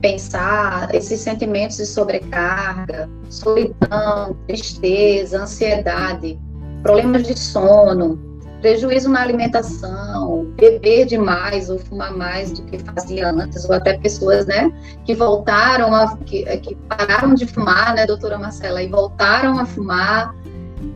[0.00, 6.38] pensar, esses sentimentos de sobrecarga, solidão, tristeza, ansiedade,
[6.82, 8.33] problemas de sono,
[8.64, 14.46] prejuízo na alimentação, beber demais ou fumar mais do que fazia antes, ou até pessoas,
[14.46, 14.72] né,
[15.04, 20.34] que voltaram a, que, que pararam de fumar, né, doutora Marcela, e voltaram a fumar,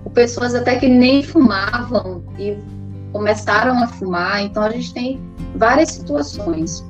[0.02, 2.56] ou pessoas até que nem fumavam e
[3.12, 5.20] começaram a fumar, então a gente tem
[5.54, 6.82] várias situações.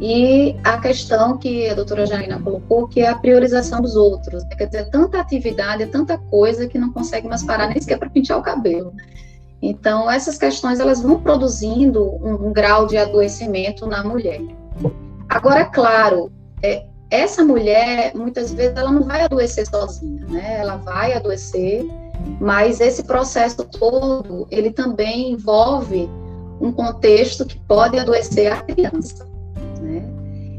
[0.00, 4.42] E a questão que a doutora Janina colocou, que é a priorização dos outros.
[4.56, 8.38] Quer dizer, tanta atividade, tanta coisa que não consegue mais parar nem sequer para pintar
[8.38, 8.94] o cabelo.
[9.62, 14.40] Então, essas questões elas vão produzindo um, um grau de adoecimento na mulher.
[15.28, 20.56] Agora, claro, é, essa mulher, muitas vezes, ela não vai adoecer sozinha, né?
[20.58, 21.86] Ela vai adoecer,
[22.40, 26.10] mas esse processo todo, ele também envolve
[26.60, 29.28] um contexto que pode adoecer a criança,
[29.80, 30.02] né?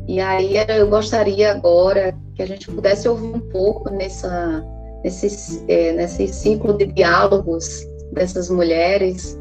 [0.07, 4.63] E aí eu gostaria agora que a gente pudesse ouvir um pouco nessa,
[5.03, 9.37] nesse, é, nesse ciclo de diálogos dessas mulheres,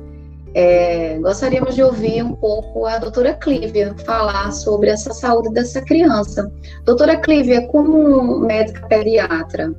[0.55, 6.51] é, gostaríamos de ouvir um pouco a doutora Clívia falar sobre essa saúde dessa criança.
[6.85, 9.73] Doutora Clívia, como médica pediatra,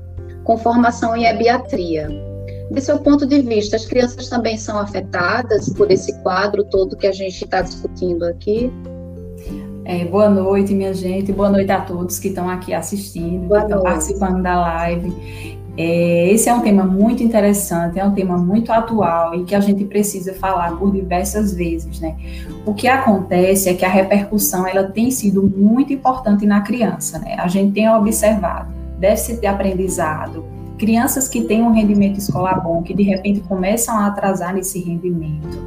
[0.44, 2.08] com formação em ebiatria,
[2.72, 7.06] de seu ponto de vista, as crianças também são afetadas por esse quadro todo que
[7.06, 8.72] a gente está discutindo aqui?
[9.86, 11.32] É, boa noite, minha gente.
[11.32, 15.14] Boa noite a todos que estão aqui assistindo, boa que estão participando da live.
[15.76, 19.60] É, esse é um tema muito interessante, é um tema muito atual e que a
[19.60, 22.16] gente precisa falar por diversas vezes, né?
[22.64, 27.36] O que acontece é que a repercussão ela tem sido muito importante na criança, né?
[27.40, 30.46] A gente tem observado déficit de aprendizado,
[30.78, 35.58] crianças que têm um rendimento escolar bom, que de repente começam a atrasar nesse rendimento,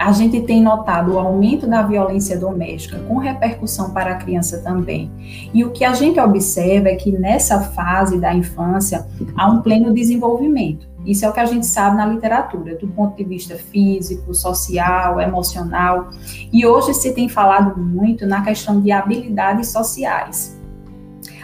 [0.00, 5.10] a gente tem notado o aumento da violência doméstica, com repercussão para a criança também.
[5.52, 9.92] E o que a gente observa é que nessa fase da infância há um pleno
[9.92, 10.88] desenvolvimento.
[11.04, 15.20] Isso é o que a gente sabe na literatura, do ponto de vista físico, social,
[15.20, 16.08] emocional.
[16.50, 20.58] E hoje se tem falado muito na questão de habilidades sociais.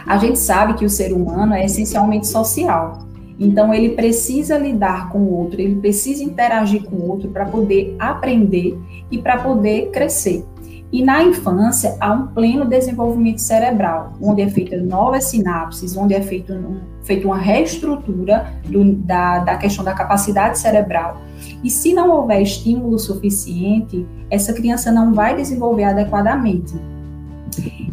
[0.03, 3.06] A gente sabe que o ser humano é essencialmente social.
[3.39, 7.95] Então, ele precisa lidar com o outro, ele precisa interagir com o outro para poder
[7.99, 8.77] aprender
[9.11, 10.43] e para poder crescer.
[10.91, 16.21] E na infância, há um pleno desenvolvimento cerebral, onde é feita novas sinapses, onde é
[16.21, 21.21] feito um, feita uma reestrutura do, da, da questão da capacidade cerebral.
[21.61, 26.73] E se não houver estímulo suficiente, essa criança não vai desenvolver adequadamente.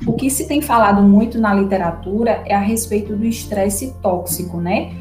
[0.06, 4.92] O que se tem falado muito na literatura é a respeito do estresse tóxico, né?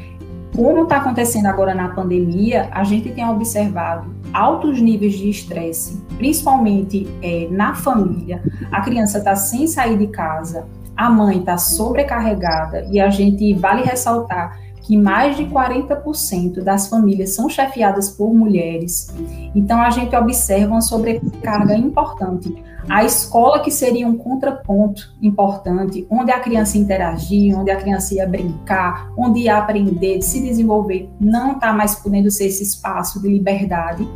[0.54, 7.08] Como está acontecendo agora na pandemia, a gente tem observado altos níveis de estresse, principalmente
[7.20, 8.40] é, na família.
[8.70, 10.64] A criança está sem sair de casa,
[10.96, 17.34] a mãe está sobrecarregada e a gente vale ressaltar que mais de 40% das famílias
[17.34, 19.12] são chefiadas por mulheres.
[19.56, 22.54] Então a gente observa uma sobrecarga importante
[22.88, 28.26] a escola que seria um contraponto importante, onde a criança interagia, onde a criança ia
[28.26, 34.06] brincar, onde ia aprender, se desenvolver, não está mais podendo ser esse espaço de liberdade.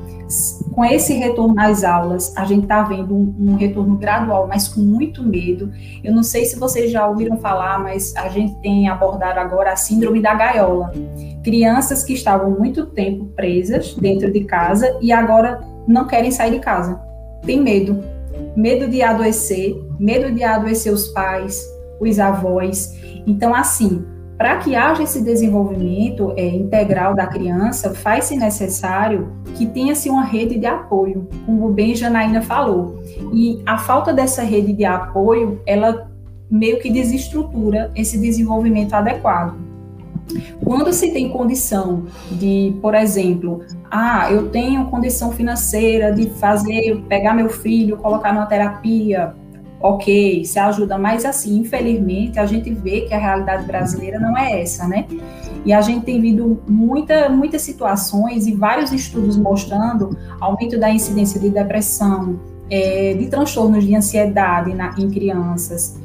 [0.74, 4.80] Com esse retorno às aulas, a gente está vendo um, um, retorno gradual, mas com
[4.80, 5.72] muito medo.
[6.04, 9.76] Eu não sei se vocês já ouviram falar, mas a gente tem abordado agora a
[9.76, 10.92] síndrome da gaiola.
[11.42, 16.58] Crianças que estavam muito tempo presas dentro de casa e agora não querem sair de
[16.58, 17.00] casa.
[17.46, 18.17] Tem medo
[18.58, 21.64] medo de adoecer, medo de adoecer os pais,
[22.00, 22.92] os avós.
[23.24, 24.04] Então, assim,
[24.36, 30.58] para que haja esse desenvolvimento é, integral da criança, faz-se necessário que tenha-se uma rede
[30.58, 33.00] de apoio, como bem Janaína falou.
[33.32, 36.10] E a falta dessa rede de apoio, ela
[36.50, 39.67] meio que desestrutura esse desenvolvimento adequado.
[40.64, 47.34] Quando se tem condição de, por exemplo, ah, eu tenho condição financeira de fazer, pegar
[47.34, 49.34] meu filho, colocar numa terapia,
[49.80, 54.60] ok, se ajuda, mas assim, infelizmente, a gente vê que a realidade brasileira não é
[54.60, 55.06] essa, né?
[55.64, 61.40] E a gente tem visto muita, muitas situações e vários estudos mostrando aumento da incidência
[61.40, 65.98] de depressão, é, de transtornos de ansiedade na, em crianças,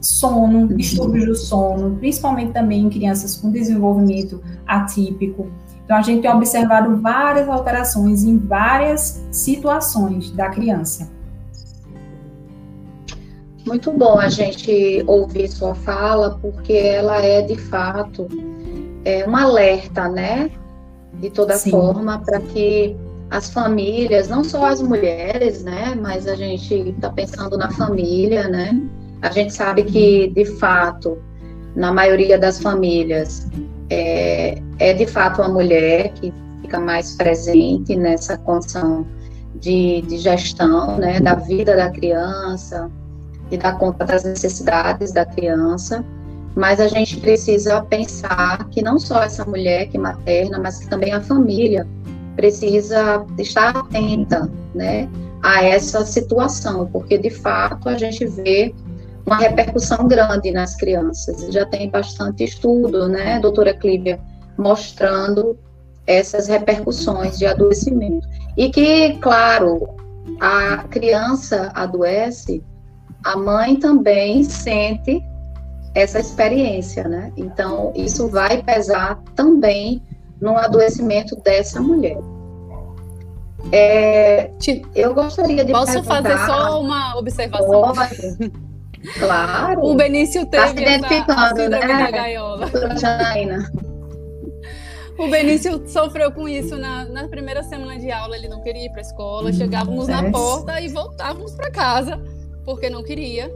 [0.00, 5.48] sono, distúrbios do sono, principalmente também em crianças com desenvolvimento atípico.
[5.84, 11.10] Então, a gente tem observado várias alterações em várias situações da criança.
[13.66, 18.26] Muito bom a gente ouvir sua fala, porque ela é de fato
[19.04, 20.50] é, um alerta, né?
[21.14, 21.70] De toda Sim.
[21.70, 22.96] forma, para que
[23.30, 25.94] as famílias, não só as mulheres, né?
[26.00, 28.80] Mas a gente está pensando na família, né?
[29.22, 31.18] A gente sabe que, de fato,
[31.74, 33.48] na maioria das famílias,
[33.88, 39.06] é, é de fato a mulher que fica mais presente nessa condição
[39.56, 41.20] de, de gestão, né?
[41.20, 42.90] Da vida da criança,
[43.50, 46.04] e dar conta das necessidades da criança
[46.54, 51.12] mas a gente precisa pensar que não só essa mulher que materna, mas que também
[51.12, 51.86] a família
[52.36, 55.08] precisa estar atenta, né,
[55.42, 58.74] a essa situação, porque de fato a gente vê
[59.26, 61.52] uma repercussão grande nas crianças.
[61.52, 64.20] Já tem bastante estudo, né, doutora Clívia,
[64.58, 65.58] mostrando
[66.06, 68.26] essas repercussões de adoecimento.
[68.56, 69.88] E que, claro,
[70.40, 72.62] a criança adoece,
[73.24, 75.22] a mãe também sente
[75.94, 77.32] essa experiência, né?
[77.36, 80.02] Então, isso vai pesar também
[80.40, 82.18] no adoecimento dessa mulher.
[83.72, 84.50] É,
[84.94, 87.92] eu gostaria de Posso fazer só uma observação?
[87.92, 88.69] Pode.
[89.18, 89.84] Claro.
[89.84, 91.78] O Benício teve tá se identificando, essa, né?
[91.78, 92.70] da gaiola.
[95.18, 98.34] O Benício sofreu com isso na, na, primeira semana de aula.
[98.36, 99.52] Ele não queria ir para a escola.
[99.52, 102.18] Chegávamos na porta e voltávamos para casa
[102.64, 103.50] porque não queria.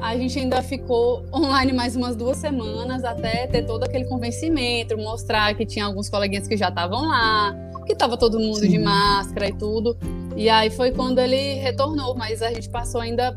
[0.00, 5.54] A gente ainda ficou online mais umas duas semanas até ter todo aquele convencimento, mostrar
[5.54, 7.54] que tinha alguns coleguinhas que já estavam lá,
[7.86, 8.70] que estava todo mundo Sim.
[8.70, 9.96] de máscara e tudo.
[10.36, 13.36] E aí foi quando ele retornou, mas a gente passou ainda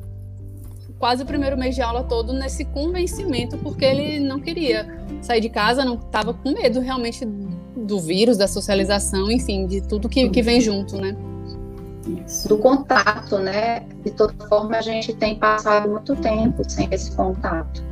[1.02, 4.88] quase o primeiro mês de aula todo nesse convencimento, porque ele não queria
[5.20, 10.08] sair de casa, não estava com medo realmente do vírus, da socialização, enfim, de tudo
[10.08, 11.18] que, que vem junto, né?
[12.48, 13.84] do contato, né?
[14.04, 17.84] De toda forma, a gente tem passado muito tempo sem esse contato.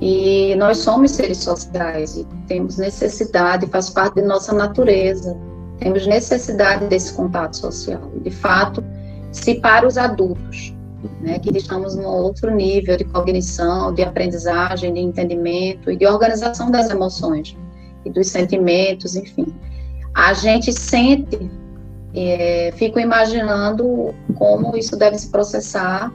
[0.00, 5.36] E nós somos seres sociais e temos necessidade, faz parte de nossa natureza,
[5.78, 8.10] temos necessidade desse contato social.
[8.22, 8.82] De fato,
[9.32, 10.75] se para os adultos,
[11.20, 16.70] né, que estamos num outro nível de cognição, de aprendizagem, de entendimento e de organização
[16.70, 17.56] das emoções
[18.04, 19.54] e dos sentimentos, enfim,
[20.14, 21.50] a gente sente
[22.16, 26.10] é, fico imaginando como isso deve se processar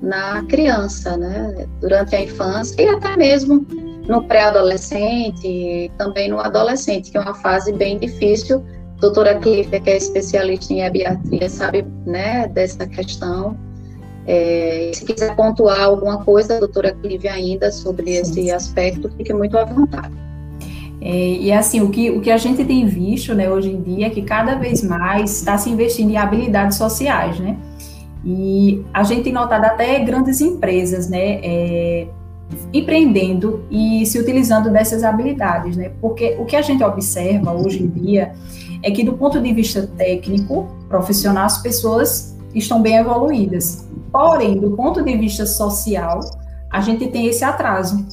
[0.00, 3.66] na criança, né, durante a infância e até mesmo
[4.08, 8.64] no pré-adolescente, também no adolescente, que é uma fase bem difícil.
[9.00, 13.56] doutora Clifford, que é especialista em ebiatria, sabe, né, dessa questão.
[14.26, 18.50] É, se quiser pontuar alguma coisa, doutora Clive, ainda sobre sim, esse sim.
[18.50, 20.14] aspecto, fique muito à vontade.
[21.00, 24.06] É, e assim, o que, o que a gente tem visto né, hoje em dia
[24.06, 27.58] é que cada vez mais está se investindo em habilidades sociais, né?
[28.24, 32.06] E a gente tem notado até grandes empresas, né, é,
[32.72, 35.92] empreendendo e se utilizando dessas habilidades, né?
[36.00, 38.32] Porque o que a gente observa hoje em dia
[38.82, 43.86] é que do ponto de vista técnico, profissional, as pessoas estão bem evoluídas.
[44.12, 46.20] Porém, do ponto de vista social,
[46.70, 48.04] a gente tem esse atraso.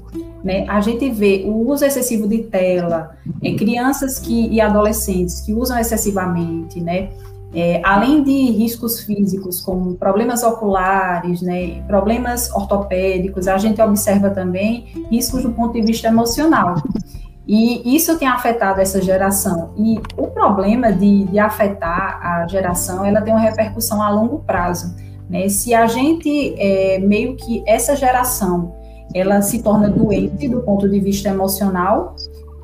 [0.44, 0.66] Né?
[0.68, 5.78] A gente vê o uso excessivo de tela, é, crianças que, e adolescentes que usam
[5.78, 7.10] excessivamente, né?
[7.54, 14.86] É, além de riscos físicos, como problemas oculares, né, problemas ortopédicos, a gente observa também
[15.12, 16.76] riscos do ponto de vista emocional.
[17.48, 19.74] E isso tem afetado essa geração.
[19.76, 24.96] E o problema de, de afetar a geração, ela tem uma repercussão a longo prazo.
[25.30, 25.50] Né?
[25.50, 28.76] Se a gente, é, meio que essa geração,
[29.14, 32.16] ela se torna doente do ponto de vista emocional,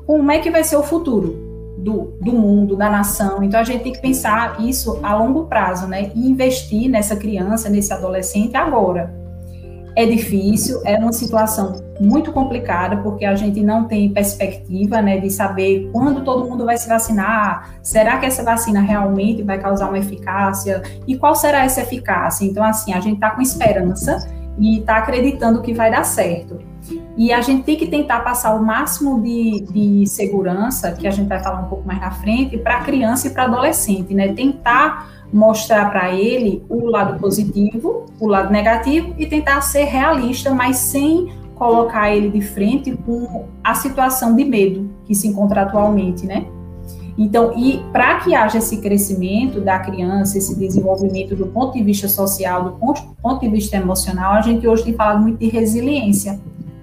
[0.06, 3.42] como é que vai ser o futuro do, do mundo, da nação?
[3.42, 6.10] Então a gente tem que pensar isso a longo prazo, né?
[6.14, 9.14] E investir nessa criança, nesse adolescente agora.
[9.98, 15.28] É difícil, é uma situação muito complicada, porque a gente não tem perspectiva né, de
[15.28, 19.98] saber quando todo mundo vai se vacinar, será que essa vacina realmente vai causar uma
[19.98, 22.44] eficácia e qual será essa eficácia?
[22.44, 24.24] Então, assim, a gente está com esperança
[24.56, 26.60] e está acreditando que vai dar certo.
[27.16, 31.26] E a gente tem que tentar passar o máximo de, de segurança, que a gente
[31.26, 34.32] vai falar um pouco mais na frente, para criança e para adolescente, né?
[34.32, 40.76] Tentar mostrar para ele o lado positivo, o lado negativo e tentar ser realista, mas
[40.76, 46.46] sem colocar ele de frente com a situação de medo que se encontra atualmente, né?
[47.18, 52.06] Então, e para que haja esse crescimento da criança, esse desenvolvimento do ponto de vista
[52.06, 52.72] social, do
[53.20, 56.38] ponto, de vista emocional, a gente hoje tem falado muito de resiliência,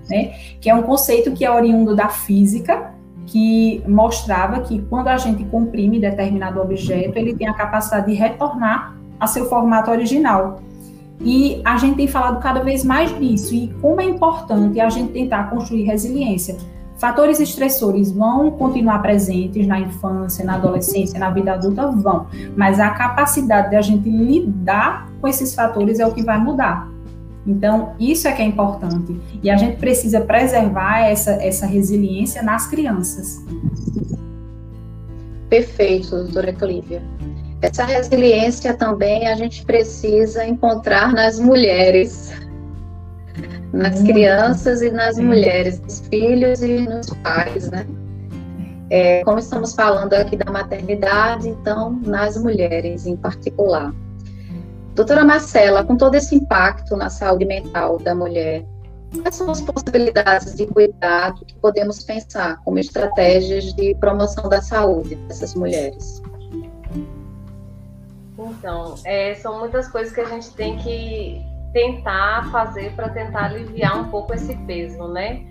[0.10, 0.34] né?
[0.60, 2.93] Que é um conceito que é oriundo da física,
[3.26, 8.95] que mostrava que quando a gente comprime determinado objeto, ele tem a capacidade de retornar
[9.19, 10.61] a seu formato original.
[11.21, 15.13] E a gente tem falado cada vez mais disso e como é importante a gente
[15.13, 16.57] tentar construir resiliência
[16.97, 21.91] Fatores estressores vão continuar presentes na infância, na adolescência, na vida adulta?
[21.91, 22.28] Vão.
[22.55, 26.89] Mas a capacidade de a gente lidar com esses fatores é o que vai mudar.
[27.46, 29.20] Então, isso é que é importante.
[29.43, 33.43] E a gente precisa preservar essa, essa resiliência nas crianças.
[35.50, 37.04] Perfeito, doutora Clívia.
[37.62, 42.34] Essa resiliência também a gente precisa encontrar nas mulheres
[43.76, 47.86] nas crianças e nas mulheres, nos filhos e nos pais, né?
[48.89, 53.93] É, como estamos falando aqui da maternidade, então, nas mulheres em particular.
[54.96, 58.66] Doutora Marcela, com todo esse impacto na saúde mental da mulher,
[59.22, 65.16] quais são as possibilidades de cuidado que podemos pensar como estratégias de promoção da saúde
[65.28, 66.22] dessas mulheres?
[68.39, 74.00] Então, é, são muitas coisas que a gente tem que tentar fazer para tentar aliviar
[74.00, 75.46] um pouco esse peso, né?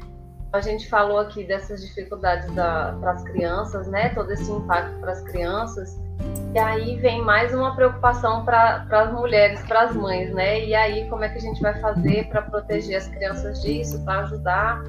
[0.55, 4.11] A gente falou aqui dessas dificuldades para as crianças, né?
[4.11, 6.01] Todo esse impacto para as crianças.
[6.55, 10.65] E aí vem mais uma preocupação para as mulheres, para as mães, né?
[10.65, 14.21] E aí como é que a gente vai fazer para proteger as crianças disso, para
[14.21, 14.81] ajudar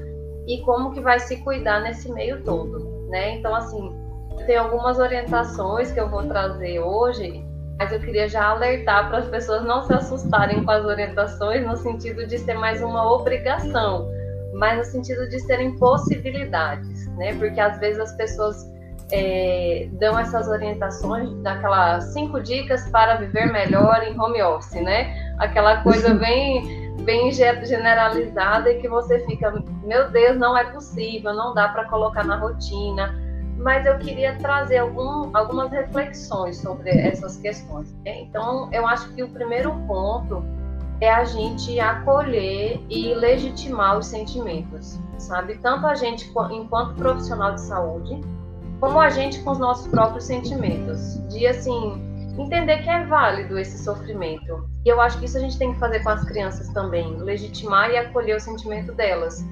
[0.46, 3.34] e como que vai se cuidar nesse meio todo, né?
[3.34, 3.92] Então assim,
[4.46, 7.44] tem algumas orientações que eu vou trazer hoje
[7.78, 11.76] mas eu queria já alertar para as pessoas não se assustarem com as orientações no
[11.76, 14.08] sentido de ser mais uma obrigação,
[14.58, 17.34] mas no sentido de serem possibilidades, né?
[17.34, 18.70] Porque às vezes as pessoas
[19.12, 25.14] é, dão essas orientações, daquelas cinco dicas para viver melhor em home office, né?
[25.38, 29.52] Aquela coisa bem, bem generalizada e que você fica,
[29.84, 33.26] meu Deus, não é possível, não dá para colocar na rotina
[33.58, 37.92] mas eu queria trazer algum, algumas reflexões sobre essas questões.
[38.04, 38.20] Né?
[38.20, 40.44] Então, eu acho que o primeiro ponto
[41.00, 45.58] é a gente acolher e legitimar os sentimentos, sabe?
[45.58, 48.20] Tanto a gente enquanto profissional de saúde,
[48.80, 51.18] como a gente com os nossos próprios sentimentos.
[51.28, 52.00] De assim,
[52.38, 54.68] entender que é válido esse sofrimento.
[54.84, 57.90] E eu acho que isso a gente tem que fazer com as crianças também, legitimar
[57.90, 59.44] e acolher o sentimento delas.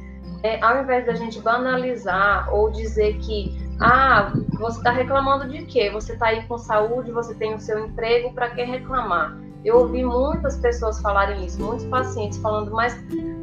[0.43, 5.91] É, ao invés da gente banalizar ou dizer que ah, você está reclamando de quê?
[5.91, 9.44] Você está aí com saúde, você tem o seu emprego, para que reclamar?
[9.65, 12.95] Eu ouvi muitas pessoas falarem isso, muitos pacientes falando, mas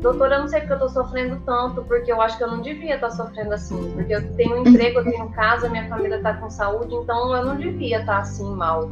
[0.01, 2.61] doutora, eu não sei porque eu estou sofrendo tanto, porque eu acho que eu não
[2.61, 6.17] devia estar tá sofrendo assim, porque eu tenho um emprego, eu tenho casa, minha família
[6.17, 8.91] está com saúde, então eu não devia estar tá assim mal.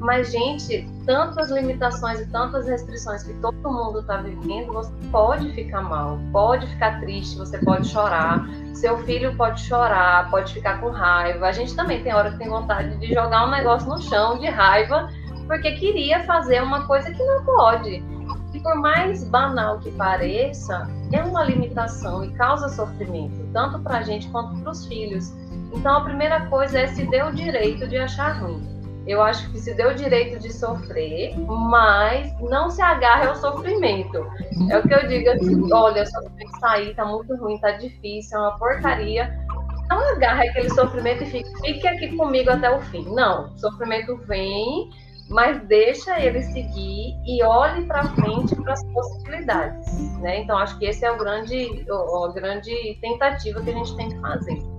[0.00, 5.82] Mas, gente, tantas limitações e tantas restrições que todo mundo está vivendo, você pode ficar
[5.82, 11.48] mal, pode ficar triste, você pode chorar, seu filho pode chorar, pode ficar com raiva.
[11.48, 14.46] A gente também tem hora que tem vontade de jogar um negócio no chão de
[14.46, 15.08] raiva,
[15.48, 18.04] porque queria fazer uma coisa que não pode.
[18.54, 24.02] E por mais banal que pareça, é uma limitação e causa sofrimento, tanto para a
[24.02, 25.32] gente quanto para os filhos.
[25.74, 28.78] Então, a primeira coisa é se dê o direito de achar ruim
[29.08, 34.18] eu acho que se deu o direito de sofrer, mas não se agarre ao sofrimento.
[34.70, 37.70] É o que eu digo assim, olha, só tem que sair, tá muito ruim, tá
[37.72, 39.34] difícil, é uma porcaria.
[39.88, 43.02] Não agarre aquele sofrimento e fique, fique aqui comigo até o fim.
[43.14, 44.90] Não, sofrimento vem,
[45.28, 50.40] mas deixa ele seguir e olhe para frente para as possibilidades, né?
[50.40, 54.18] Então acho que esse é o grande, a grande tentativa que a gente tem que
[54.20, 54.78] fazer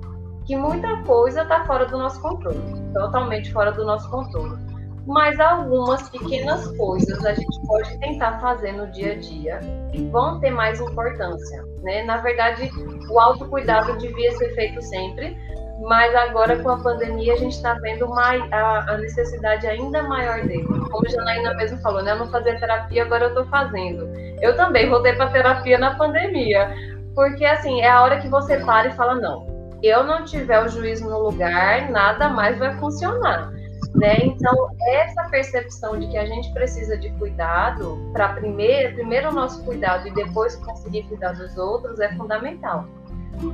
[0.50, 2.60] que muita coisa está fora do nosso controle,
[2.92, 4.58] totalmente fora do nosso controle.
[5.06, 9.60] Mas algumas pequenas coisas a gente pode tentar fazer no dia a dia
[9.94, 12.02] e vão ter mais importância, né?
[12.04, 12.68] Na verdade,
[13.12, 15.38] o autocuidado devia ser feito sempre,
[15.82, 20.42] mas agora com a pandemia a gente está vendo uma, a, a, necessidade ainda maior
[20.42, 20.68] dele.
[20.68, 22.12] Como a Janaína mesmo falou, né?
[22.12, 24.10] Eu não fazia terapia, agora eu estou fazendo.
[24.42, 26.74] Eu também voltei para terapia na pandemia,
[27.16, 29.48] porque assim, é a hora que você para e fala, não,
[29.82, 33.52] eu não tiver o juízo no lugar, nada mais vai funcionar.
[33.96, 34.18] Né?
[34.24, 39.64] Então, essa percepção de que a gente precisa de cuidado, para primeiro, primeiro o nosso
[39.64, 42.86] cuidado e depois conseguir cuidar dos outros, é fundamental.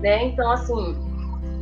[0.01, 0.25] Né?
[0.25, 1.14] Então, assim,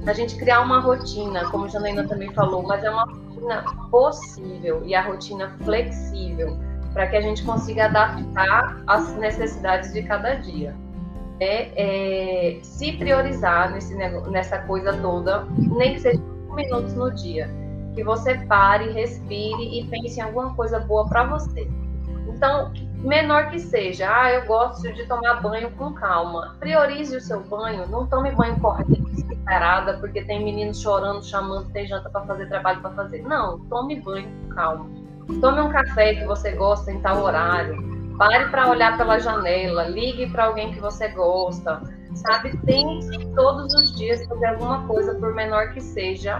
[0.05, 4.81] a gente criar uma rotina, como a Janaína também falou, mas é uma rotina possível
[4.85, 6.57] e a rotina flexível,
[6.93, 10.75] para que a gente consiga adaptar às necessidades de cada dia
[11.39, 17.49] é, é, se priorizar nesse, nessa coisa toda, nem que seja cinco minutos no dia.
[17.93, 21.67] Que você pare, respire e pense em alguma coisa boa para você.
[22.27, 22.71] Então,
[23.03, 26.55] menor que seja, ah, eu gosto de tomar banho com calma.
[26.59, 31.87] Priorize o seu banho, não tome banho correndo, desesperada, porque tem meninos chorando, chamando, tem
[31.87, 33.21] janta para fazer, trabalho para fazer.
[33.23, 34.89] Não, tome banho com calma.
[35.39, 40.29] Tome um café que você gosta em tal horário Pare para olhar pela janela, ligue
[40.29, 41.81] para alguém que você gosta,
[42.13, 42.55] sabe?
[42.57, 46.39] Tente todos os dias fazer alguma coisa, por menor que seja,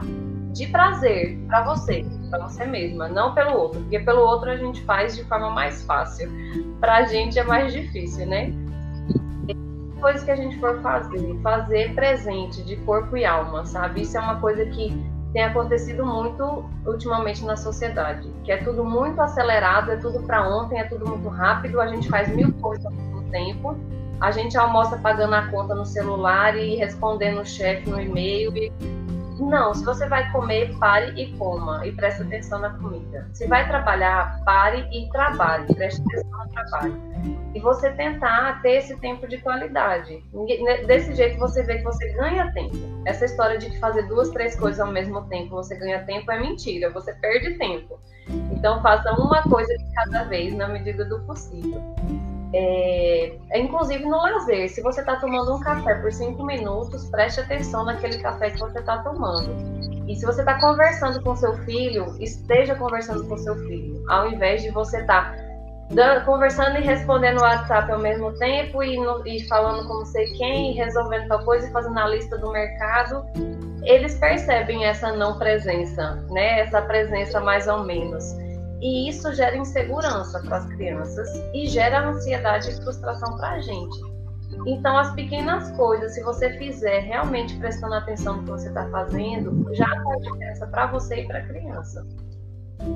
[0.53, 4.81] de prazer para você, para você mesma, não pelo outro, porque pelo outro a gente
[4.83, 6.31] faz de forma mais fácil.
[6.79, 8.53] Para a gente é mais difícil, né?
[9.99, 14.01] Coisas que a gente for fazer, fazer presente de corpo e alma, sabe?
[14.01, 14.93] Isso é uma coisa que
[15.33, 20.79] tem acontecido muito ultimamente na sociedade, que é tudo muito acelerado, é tudo para ontem,
[20.79, 23.75] é tudo muito rápido, a gente faz mil coisas ao mesmo tempo,
[24.21, 28.71] a gente almoça pagando a conta no celular e respondendo o chefe no e-mail e
[29.43, 33.27] não, se você vai comer, pare e coma e preste atenção na comida.
[33.33, 37.01] Se vai trabalhar, pare e trabalhe, preste atenção no trabalho.
[37.53, 40.23] E você tentar ter esse tempo de qualidade.
[40.33, 42.75] Né, desse jeito você vê que você ganha tempo.
[43.05, 46.89] Essa história de fazer duas, três coisas ao mesmo tempo, você ganha tempo é mentira,
[46.89, 47.99] você perde tempo.
[48.51, 51.81] Então faça uma coisa de cada vez na medida do possível.
[52.55, 57.83] É, inclusive no lazer, se você está tomando um café por cinco minutos, preste atenção
[57.83, 59.49] naquele café que você está tomando.
[60.07, 64.61] E se você está conversando com seu filho, esteja conversando com seu filho, ao invés
[64.61, 65.35] de você estar
[65.95, 70.05] tá conversando e respondendo o WhatsApp ao mesmo tempo e, no, e falando com não
[70.05, 73.25] sei quem, resolvendo tal coisa e fazendo a lista do mercado.
[73.83, 76.61] Eles percebem essa não presença, né?
[76.61, 78.42] Essa presença mais ou menos.
[78.84, 83.97] E isso gera insegurança para as crianças e gera ansiedade e frustração para a gente.
[84.67, 89.73] Então, as pequenas coisas, se você fizer realmente prestando atenção no que você está fazendo,
[89.73, 92.05] já faz diferença para você e para a criança.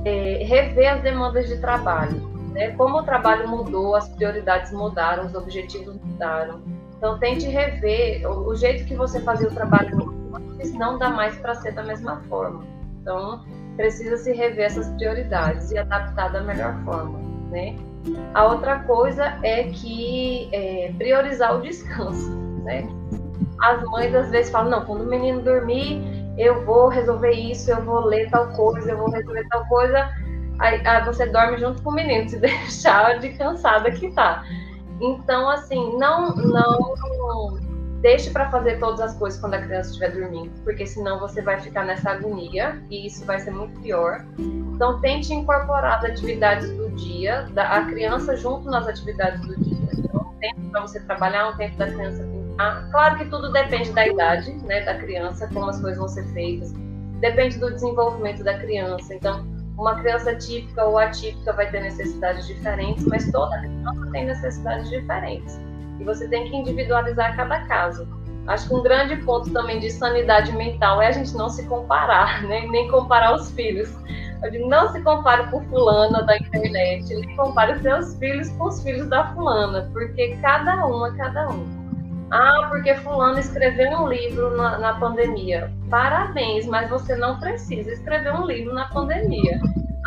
[0.03, 2.19] É, rever as demandas de trabalho.
[2.51, 2.71] Né?
[2.71, 6.61] Como o trabalho mudou, as prioridades mudaram, os objetivos mudaram.
[6.97, 11.37] Então, tente rever o, o jeito que você fazia o trabalho antes, não dá mais
[11.37, 12.65] para ser da mesma forma.
[13.01, 13.41] Então,
[13.77, 17.19] precisa se rever essas prioridades e adaptar da melhor forma,
[17.49, 17.75] né?
[18.33, 22.29] A outra coisa é que é, priorizar o descanso,
[22.63, 22.87] né?
[23.61, 26.01] As mães às vezes falam, não, quando o menino dormir,
[26.37, 30.09] eu vou resolver isso, eu vou ler tal coisa, eu vou resolver tal coisa.
[30.59, 34.43] Aí, aí você dorme junto com o menino, se deixar de cansada que tá.
[34.99, 36.95] Então, assim, não, não
[38.07, 41.59] deixe para fazer todas as coisas quando a criança estiver dormindo, porque senão você vai
[41.59, 44.25] ficar nessa agonia e isso vai ser muito pior.
[44.39, 49.89] Então, tente incorporar as atividades do dia, da, a criança junto nas atividades do dia.
[49.97, 52.89] Então, um tempo para você trabalhar, um tempo da criança pintar.
[52.91, 56.71] Claro que tudo depende da idade né, da criança, como as coisas vão ser feitas.
[57.19, 59.13] Depende do desenvolvimento da criança.
[59.13, 59.45] Então,
[59.77, 65.66] uma criança típica ou atípica vai ter necessidades diferentes, mas toda criança tem necessidades diferentes
[65.99, 68.07] e você tem que individualizar cada caso.
[68.47, 72.43] Acho que um grande ponto também de sanidade mental é a gente não se comparar,
[72.47, 72.65] né?
[72.67, 73.93] nem comparar os filhos.
[74.67, 79.33] Não se compare com fulana da internet, nem compare seus filhos com os filhos da
[79.33, 81.87] fulana, porque cada um é cada um.
[82.29, 85.73] Ah, porque fulano escreveu um livro na, na pandemia.
[85.89, 89.59] Parabéns, mas você não precisa escrever um livro na pandemia.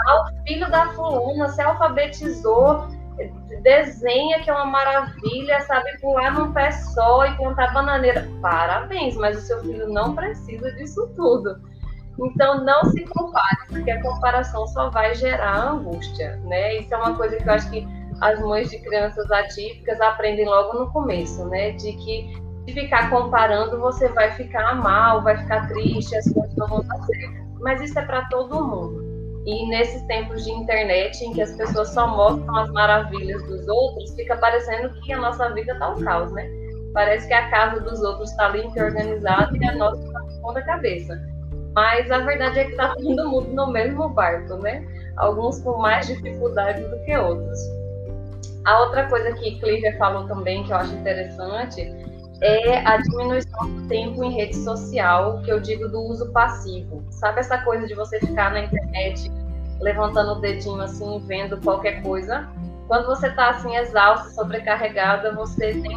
[0.06, 2.86] Ah, o filho da fulana se alfabetizou
[3.62, 8.28] desenha que é uma maravilha, sabe pular num pé só e plantar bananeira.
[8.40, 11.60] Parabéns, mas o seu filho não precisa disso tudo.
[12.18, 16.76] Então não se compare, porque a comparação só vai gerar angústia, né?
[16.76, 17.86] Isso é uma coisa que eu acho que
[18.20, 21.72] as mães de crianças atípicas aprendem logo no começo, né?
[21.72, 22.34] De que
[22.66, 26.98] se ficar comparando, você vai ficar mal, vai ficar triste, as coisas não vão dar
[27.04, 27.50] certo.
[27.60, 29.09] Mas isso é para todo mundo.
[29.46, 34.14] E nesses tempos de internet, em que as pessoas só mostram as maravilhas dos outros,
[34.14, 36.48] fica parecendo que a nossa vida está um caos, né?
[36.92, 40.40] Parece que a casa dos outros está limpa e organizada e a nossa está com
[40.42, 41.18] ponta cabeça.
[41.74, 44.84] Mas a verdade é que está todo mundo no mesmo barco, né?
[45.16, 47.58] Alguns com mais dificuldade do que outros.
[48.64, 52.09] A outra coisa que Clívia falou também, que eu acho interessante,
[52.40, 57.04] é a diminuição do tempo em rede social, que eu digo do uso passivo.
[57.10, 59.30] Sabe essa coisa de você ficar na internet
[59.80, 62.48] levantando o dedinho assim, vendo qualquer coisa?
[62.86, 65.96] Quando você está assim exausta, sobrecarregada, você tem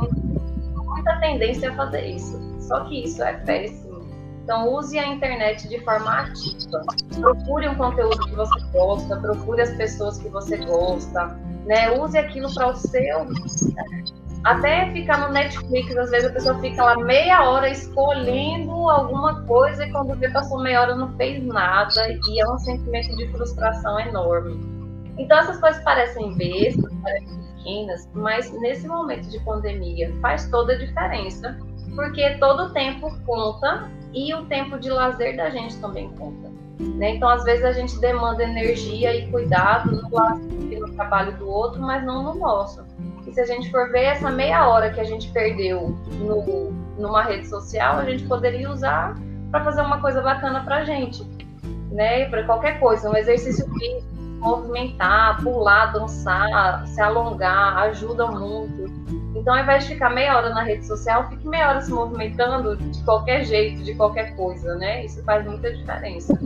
[0.75, 2.39] muita tendência a fazer isso.
[2.59, 3.93] Só que isso é péssimo.
[4.43, 6.81] Então use a internet de forma ativa.
[7.19, 11.27] Procure um conteúdo que você gosta, procure as pessoas que você gosta,
[11.65, 11.91] né?
[11.97, 13.25] Use aquilo para o seu
[14.43, 19.85] até ficar no Netflix, às vezes a pessoa fica lá meia hora escolhendo alguma coisa
[19.85, 23.99] e quando vê passou meia hora não fez nada e é um sentimento de frustração
[23.99, 24.59] enorme.
[25.17, 30.77] Então essas coisas parecem bestas, parecem pequenas, mas nesse momento de pandemia faz toda a
[30.77, 31.57] diferença,
[31.95, 36.51] porque todo o tempo conta e o tempo de lazer da gente também conta.
[36.79, 37.15] Né?
[37.15, 42.03] Então, às vezes, a gente demanda energia e cuidado no, no trabalho do outro, mas
[42.03, 42.83] não no nosso.
[43.27, 47.23] E se a gente for ver essa meia hora que a gente perdeu no, numa
[47.23, 49.15] rede social, a gente poderia usar
[49.51, 51.23] para fazer uma coisa bacana para a gente,
[51.91, 52.25] né?
[52.29, 58.85] Para qualquer coisa, um exercício físico, movimentar, pular, dançar, se alongar, ajuda muito.
[59.35, 62.75] Então, ao invés de ficar meia hora na rede social, fique meia hora se movimentando
[62.75, 65.05] de qualquer jeito, de qualquer coisa, né?
[65.05, 66.37] Isso faz muita diferença.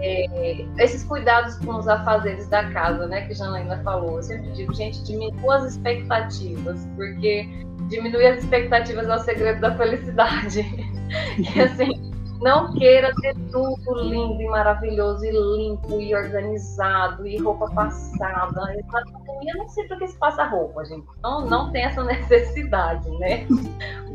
[0.00, 4.72] É, esses cuidados com os afazeres da casa, né, que Janaína falou, eu sempre digo,
[4.72, 7.48] gente, diminua as expectativas, porque
[7.88, 10.60] diminuir as expectativas é o segredo da felicidade.
[11.38, 12.08] e assim,
[12.40, 18.60] não queira ter tudo lindo e maravilhoso e limpo e organizado e roupa passada.
[18.90, 21.06] Pandemia não sei para que se passa roupa, gente.
[21.22, 23.46] Não, não tem essa necessidade, né?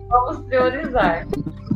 [0.08, 1.28] Vamos priorizar.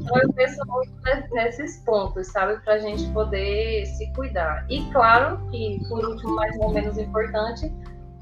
[0.08, 2.62] Então eu penso muito nesses pontos, sabe?
[2.62, 4.66] Para a gente poder se cuidar.
[4.70, 7.70] E claro que, por último, mas não menos importante,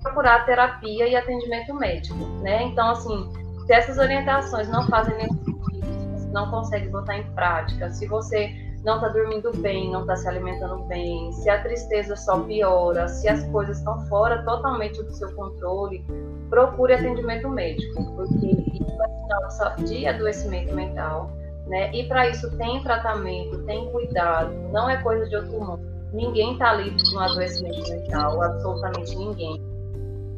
[0.01, 2.63] procurar terapia e atendimento médico, né?
[2.63, 3.31] Então, assim,
[3.67, 8.07] se essas orientações não fazem nenhum sentido, se você não consegue botar em prática, se
[8.07, 8.51] você
[8.83, 13.27] não está dormindo bem, não está se alimentando bem, se a tristeza só piora, se
[13.27, 16.03] as coisas estão fora totalmente do seu controle,
[16.49, 21.34] procure atendimento médico, porque isso sinal de adoecimento mental,
[21.67, 21.91] né?
[21.93, 25.95] E para isso tem tratamento, tem cuidado, não é coisa de outro mundo.
[26.13, 29.61] Ninguém está livre de um adoecimento mental, absolutamente ninguém.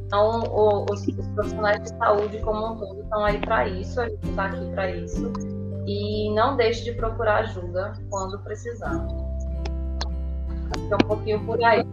[0.08, 4.08] Então, o, os, os, profissionais de saúde como um todo estão aí para isso, a
[4.08, 5.34] gente está aqui para isso.
[5.86, 9.06] E não deixe de procurar ajuda quando precisar.
[10.90, 11.86] É um pouquinho por aí.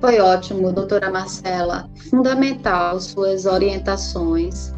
[0.00, 1.88] Foi ótimo, doutora Marcela.
[2.10, 4.72] Fundamental suas orientações.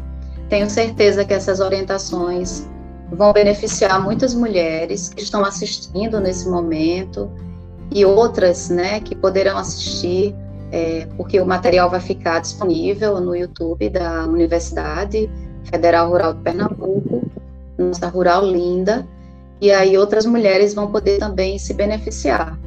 [0.49, 2.67] Tenho certeza que essas orientações
[3.11, 7.29] vão beneficiar muitas mulheres que estão assistindo nesse momento
[7.93, 10.33] e outras, né, que poderão assistir,
[10.71, 15.29] é, porque o material vai ficar disponível no YouTube da Universidade
[15.65, 17.29] Federal Rural de Pernambuco,
[17.77, 19.05] nossa rural linda,
[19.59, 22.57] e aí outras mulheres vão poder também se beneficiar.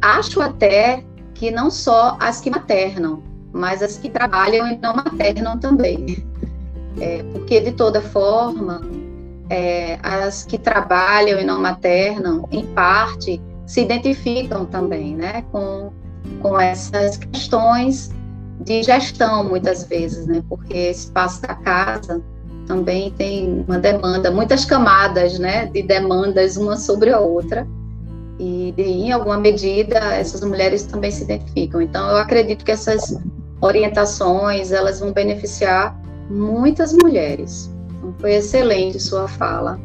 [0.00, 1.04] Acho até
[1.40, 6.22] que não só as que maternam, mas as que trabalham e não maternam também.
[7.00, 8.82] É, porque, de toda forma,
[9.48, 15.90] é, as que trabalham e não maternam, em parte, se identificam também né, com,
[16.42, 18.10] com essas questões
[18.60, 22.20] de gestão, muitas vezes, né, porque esse espaço da casa
[22.66, 27.66] também tem uma demanda, muitas camadas né, de demandas uma sobre a outra,
[28.40, 31.82] e de, em alguma medida essas mulheres também se identificam.
[31.82, 33.14] Então, eu acredito que essas
[33.60, 37.70] orientações, elas vão beneficiar muitas mulheres.
[37.98, 39.78] Então, foi excelente sua fala.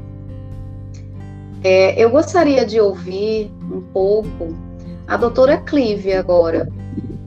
[1.65, 4.55] É, eu gostaria de ouvir um pouco
[5.05, 6.69] a doutora Clive agora,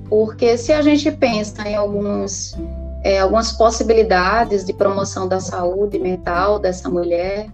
[0.08, 2.56] porque se a gente pensa em alguns,
[3.04, 7.48] é, algumas possibilidades de promoção da saúde mental dessa mulher,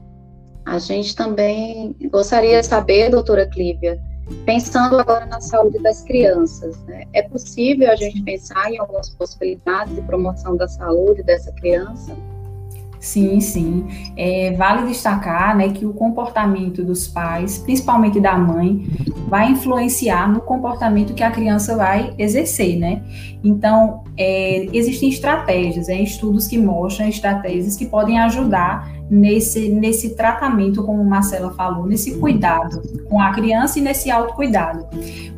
[0.65, 4.01] a gente também gostaria de saber, doutora Clívia,
[4.47, 7.05] pensando agora na saúde das crianças, né?
[7.13, 12.17] é possível a gente pensar em algumas possibilidades de promoção da saúde dessa criança?
[13.05, 13.87] Sim, sim.
[14.17, 18.87] É, vale destacar né, que o comportamento dos pais, principalmente da mãe,
[19.29, 23.03] vai influenciar no comportamento que a criança vai exercer, né?
[23.45, 30.83] Então, é, existem estratégias, é, estudos que mostram estratégias que podem ajudar nesse, nesse tratamento,
[30.83, 34.87] como Marcela falou, nesse cuidado com a criança e nesse autocuidado.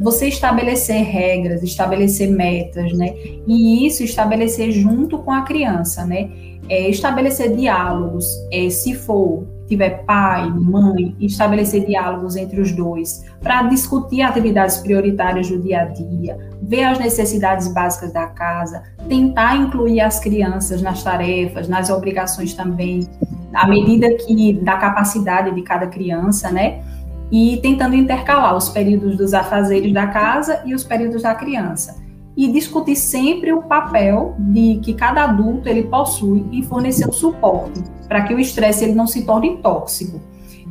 [0.01, 3.15] Você estabelecer regras, estabelecer metas, né?
[3.47, 6.31] E isso estabelecer junto com a criança, né?
[6.69, 13.65] é, estabelecer diálogos, é, se for tiver pai, mãe, estabelecer diálogos entre os dois para
[13.65, 20.01] discutir atividades prioritárias do dia a dia, ver as necessidades básicas da casa, tentar incluir
[20.01, 23.09] as crianças nas tarefas, nas obrigações também,
[23.55, 26.83] à medida que da capacidade de cada criança, né?
[27.31, 32.49] E tentando intercalar os períodos dos afazeres da casa e os períodos da criança e
[32.49, 38.23] discutir sempre o papel de que cada adulto ele possui em fornecer o suporte para
[38.23, 40.21] que o estresse ele não se torne tóxico.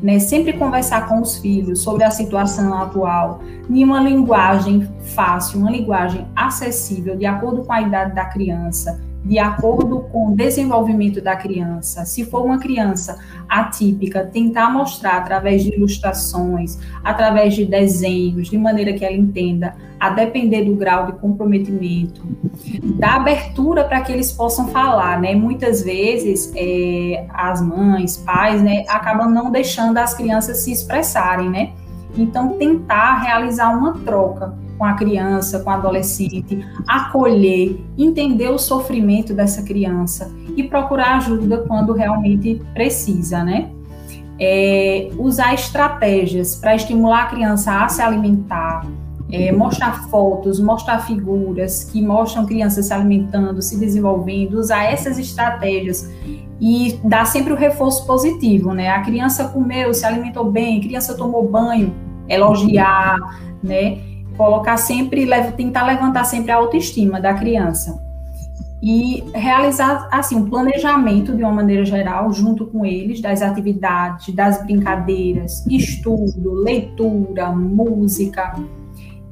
[0.01, 0.19] Né?
[0.19, 6.27] Sempre conversar com os filhos sobre a situação atual, em uma linguagem fácil, uma linguagem
[6.35, 12.05] acessível, de acordo com a idade da criança, de acordo com o desenvolvimento da criança.
[12.05, 13.17] Se for uma criança
[13.49, 20.11] atípica, tentar mostrar através de ilustrações, através de desenhos, de maneira que ela entenda, a
[20.11, 22.21] depender do grau de comprometimento,
[22.99, 25.33] da abertura para que eles possam falar, né?
[25.33, 31.71] Muitas vezes é, as mães, pais, né, acabam não deixando as crianças se expressarem, né?
[32.15, 39.33] Então, tentar realizar uma troca com a criança, com o adolescente, acolher, entender o sofrimento
[39.33, 43.69] dessa criança e procurar ajuda quando realmente precisa, né?
[44.39, 48.85] É, usar estratégias para estimular a criança a se alimentar,
[49.31, 56.11] é, mostrar fotos, mostrar figuras que mostram crianças se alimentando, se desenvolvendo, usar essas estratégias
[56.59, 58.89] e dar sempre o reforço positivo, né?
[58.89, 61.93] A criança comeu, se alimentou bem, a criança tomou banho,
[62.27, 63.17] elogiar,
[63.63, 64.14] né?
[64.37, 68.03] Colocar sempre, tentar levantar sempre a autoestima da criança
[68.81, 74.63] e realizar assim um planejamento de uma maneira geral junto com eles das atividades, das
[74.63, 78.53] brincadeiras, estudo, leitura, música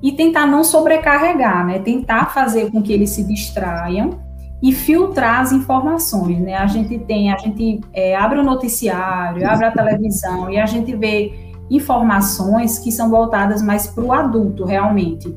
[0.01, 1.79] e tentar não sobrecarregar, né?
[1.79, 4.19] Tentar fazer com que eles se distraiam
[4.61, 6.55] e filtrar as informações, né?
[6.55, 10.95] A gente tem, a gente é, abre o noticiário, abre a televisão e a gente
[10.95, 15.35] vê informações que são voltadas mais para o adulto, realmente.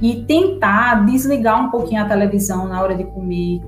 [0.00, 3.60] E tentar desligar um pouquinho a televisão na hora de comer,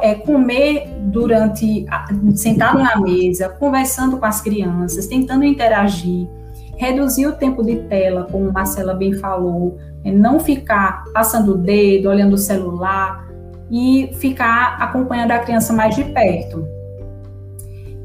[0.00, 1.86] é, comer durante,
[2.34, 6.28] sentado na mesa, conversando com as crianças, tentando interagir,
[6.76, 12.08] reduzir o tempo de tela, como Marcela bem falou, é, não ficar passando o dedo,
[12.08, 13.26] olhando o celular,
[13.70, 16.75] e ficar acompanhando a criança mais de perto.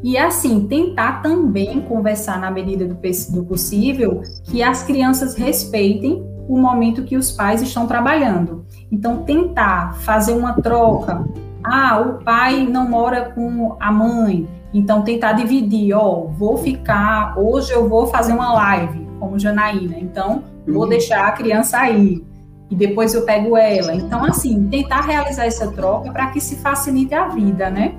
[0.03, 6.57] E assim, tentar também conversar na medida do, do possível que as crianças respeitem o
[6.57, 8.65] momento que os pais estão trabalhando.
[8.91, 11.23] Então, tentar fazer uma troca.
[11.63, 15.93] Ah, o pai não mora com a mãe, então tentar dividir.
[15.93, 20.89] Ó, vou ficar, hoje eu vou fazer uma live, como Janaína, então vou uhum.
[20.89, 22.23] deixar a criança aí
[22.71, 23.93] e depois eu pego ela.
[23.93, 27.93] Então, assim, tentar realizar essa troca para que se facilite a vida, né?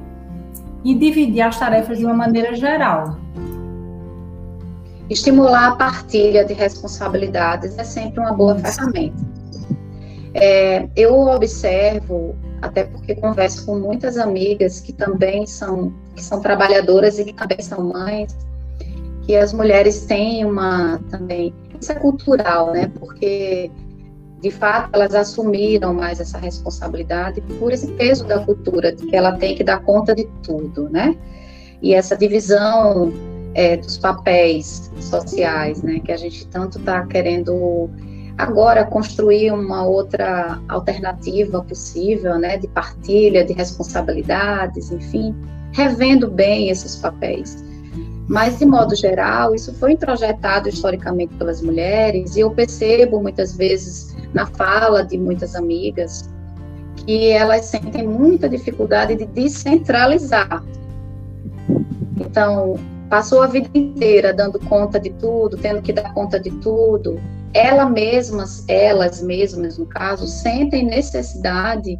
[0.84, 3.16] E dividir as tarefas de uma maneira geral.
[5.08, 9.22] Estimular a partilha de responsabilidades é sempre uma boa ferramenta.
[10.34, 17.18] É, eu observo, até porque converso com muitas amigas que também são, que são trabalhadoras
[17.18, 18.34] e que também são mães,
[19.22, 22.90] que as mulheres têm uma também, isso é cultural, né?
[22.98, 23.70] Porque
[24.42, 29.36] de fato, elas assumiram mais essa responsabilidade por esse peso da cultura, de que ela
[29.36, 31.16] tem que dar conta de tudo, né?
[31.80, 33.12] E essa divisão
[33.54, 36.00] é, dos papéis sociais, né?
[36.00, 37.88] Que a gente tanto está querendo
[38.36, 42.58] agora construir uma outra alternativa possível, né?
[42.58, 45.36] De partilha, de responsabilidades, enfim,
[45.72, 47.62] revendo bem esses papéis.
[48.28, 54.16] Mas, de modo geral, isso foi introjetado historicamente pelas mulheres, e eu percebo muitas vezes
[54.32, 56.30] na fala de muitas amigas
[56.96, 60.62] que elas sentem muita dificuldade de descentralizar.
[62.20, 62.76] Então,
[63.10, 67.20] passou a vida inteira dando conta de tudo, tendo que dar conta de tudo.
[67.52, 71.98] Elas mesmas, elas mesmas, no caso, sentem necessidade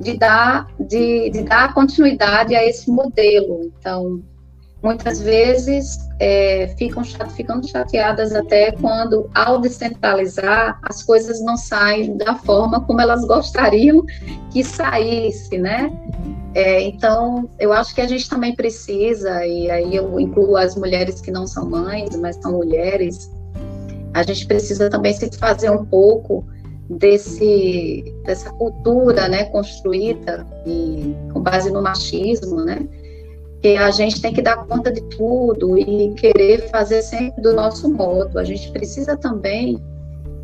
[0.00, 3.72] de dar, de, de dar continuidade a esse modelo.
[3.78, 4.20] Então,
[4.82, 12.34] muitas vezes é, ficam ficando chateadas até quando, ao descentralizar, as coisas não saem da
[12.34, 14.04] forma como elas gostariam
[14.50, 15.92] que saísse, né?
[16.54, 21.20] É, então, eu acho que a gente também precisa, e aí eu incluo as mulheres
[21.20, 23.30] que não são mães, mas são mulheres,
[24.12, 26.44] a gente precisa também se fazer um pouco
[26.90, 32.86] desse dessa cultura, né, construída e com base no machismo, né,
[33.62, 37.88] que a gente tem que dar conta de tudo e querer fazer sempre do nosso
[37.88, 38.36] modo.
[38.36, 39.80] A gente precisa também,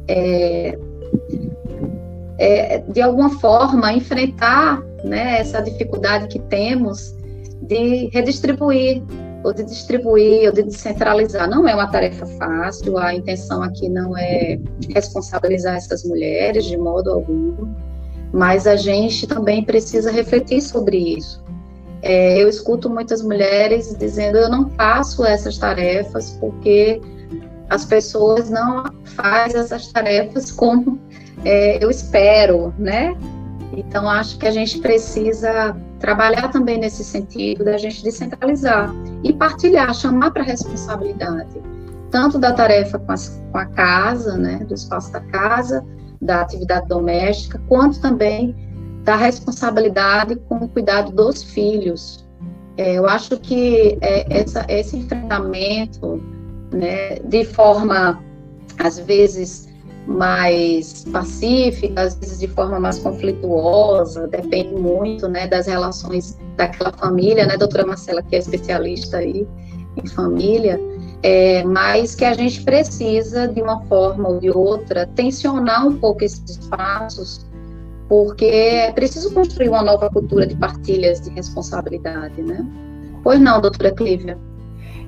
[0.06, 0.78] é,
[2.38, 7.16] é, de alguma forma, enfrentar né, essa dificuldade que temos
[7.62, 9.02] de redistribuir,
[9.42, 11.50] ou de distribuir, ou de descentralizar.
[11.50, 14.60] Não é uma tarefa fácil, a intenção aqui não é
[14.94, 17.66] responsabilizar essas mulheres de modo algum,
[18.32, 21.47] mas a gente também precisa refletir sobre isso
[22.08, 27.02] é, eu escuto muitas mulheres dizendo: eu não faço essas tarefas porque
[27.68, 30.98] as pessoas não fazem essas tarefas como
[31.44, 33.14] é, eu espero, né?
[33.74, 38.90] Então, acho que a gente precisa trabalhar também nesse sentido da gente descentralizar
[39.22, 41.60] e partilhar, chamar para responsabilidade,
[42.10, 45.84] tanto da tarefa com, as, com a casa, né, do espaço da casa,
[46.22, 48.56] da atividade doméstica, quanto também
[49.08, 52.26] da responsabilidade com o cuidado dos filhos.
[52.76, 56.22] É, eu acho que é, essa, esse enfrentamento,
[56.70, 58.22] né, de forma,
[58.78, 59.66] às vezes,
[60.06, 67.46] mais pacífica, às vezes de forma mais conflituosa, depende muito, né, das relações daquela família,
[67.46, 69.48] né, doutora Marcela, que é especialista aí
[69.96, 70.78] em família,
[71.22, 76.22] é, mas que a gente precisa, de uma forma ou de outra, tensionar um pouco
[76.22, 77.47] esses espaços,
[78.08, 82.66] porque é preciso construir uma nova cultura de partilhas de responsabilidade, né?
[83.22, 84.38] Pois não, doutora Clívia?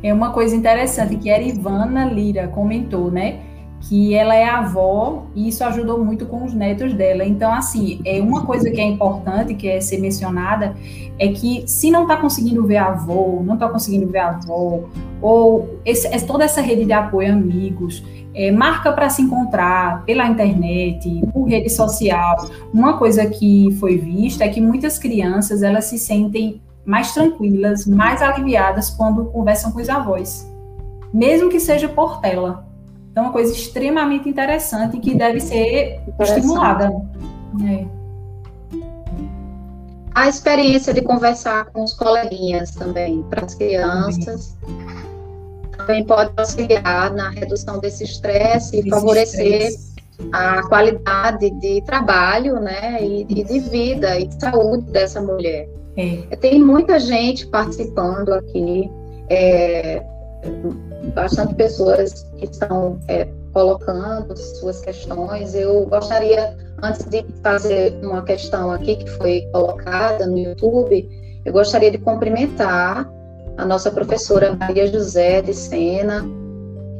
[0.02, 3.40] É uma coisa interessante que a Ivana Lira comentou, né?
[3.80, 7.24] Que ela é avó e isso ajudou muito com os netos dela.
[7.24, 10.74] Então, assim, é uma coisa que é importante, que é ser mencionada,
[11.18, 14.84] é que se não está conseguindo ver avô, não está conseguindo ver avó,
[15.20, 18.04] ou esse, é toda essa rede de apoio, amigos,
[18.34, 22.48] é, marca para se encontrar pela internet, por rede social.
[22.72, 28.22] Uma coisa que foi vista é que muitas crianças elas se sentem mais tranquilas, mais
[28.22, 30.50] aliviadas quando conversam com os avós,
[31.12, 32.69] mesmo que seja por tela.
[33.10, 36.92] Então, é uma coisa extremamente interessante que deve ser estimulada.
[37.68, 37.84] É.
[40.14, 44.56] A experiência de conversar com os coleguinhas também, para as crianças,
[45.76, 49.94] também pode auxiliar na redução desse estresse e favorecer estresse.
[50.32, 55.68] a qualidade de trabalho, né, e, e, de vida e de saúde dessa mulher.
[55.96, 56.36] É.
[56.36, 58.90] Tem muita gente participando aqui,
[59.28, 60.02] é,
[61.14, 65.54] bastante pessoas que estão é, colocando suas questões.
[65.54, 71.08] Eu gostaria, antes de fazer uma questão aqui que foi colocada no YouTube,
[71.44, 73.10] eu gostaria de cumprimentar
[73.56, 76.24] a nossa professora Maria José de Sena,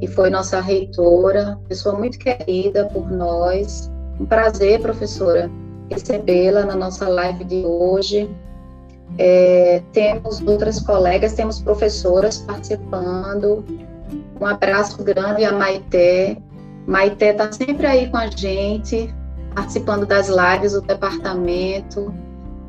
[0.00, 3.90] que foi nossa reitora, pessoa muito querida por nós.
[4.18, 5.50] Um prazer, professora,
[5.90, 8.30] recebê-la na nossa live de hoje.
[9.18, 13.64] É, temos outras colegas, temos professoras participando.
[14.40, 16.38] Um abraço grande a Maité.
[16.86, 19.14] Maité está sempre aí com a gente,
[19.54, 22.12] participando das lives do departamento.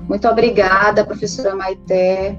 [0.09, 2.37] Muito obrigada, professora Maité.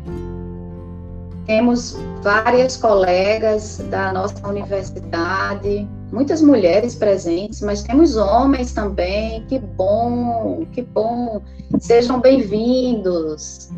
[1.47, 9.47] Temos várias colegas da nossa universidade, muitas mulheres presentes, mas temos homens também.
[9.47, 11.41] Que bom, que bom.
[11.81, 13.71] Sejam bem-vindos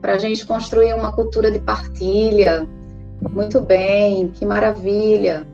[0.00, 2.66] para a gente construir uma cultura de partilha.
[3.30, 5.46] Muito bem, que maravilha.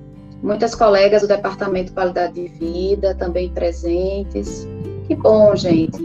[0.42, 4.66] Muitas colegas do Departamento de Qualidade de Vida também presentes.
[5.06, 6.02] Que bom, gente.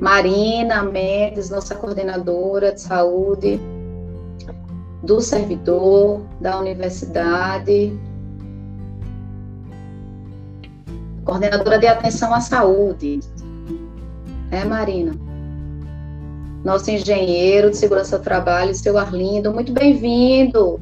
[0.00, 3.60] Marina Mendes, nossa coordenadora de saúde
[5.02, 7.98] do servidor, da universidade,
[11.24, 13.20] coordenadora de atenção à saúde.
[14.50, 15.30] É, Marina?
[16.64, 19.52] nosso engenheiro de segurança do trabalho, seu Arlindo.
[19.52, 20.78] Muito bem-vindo.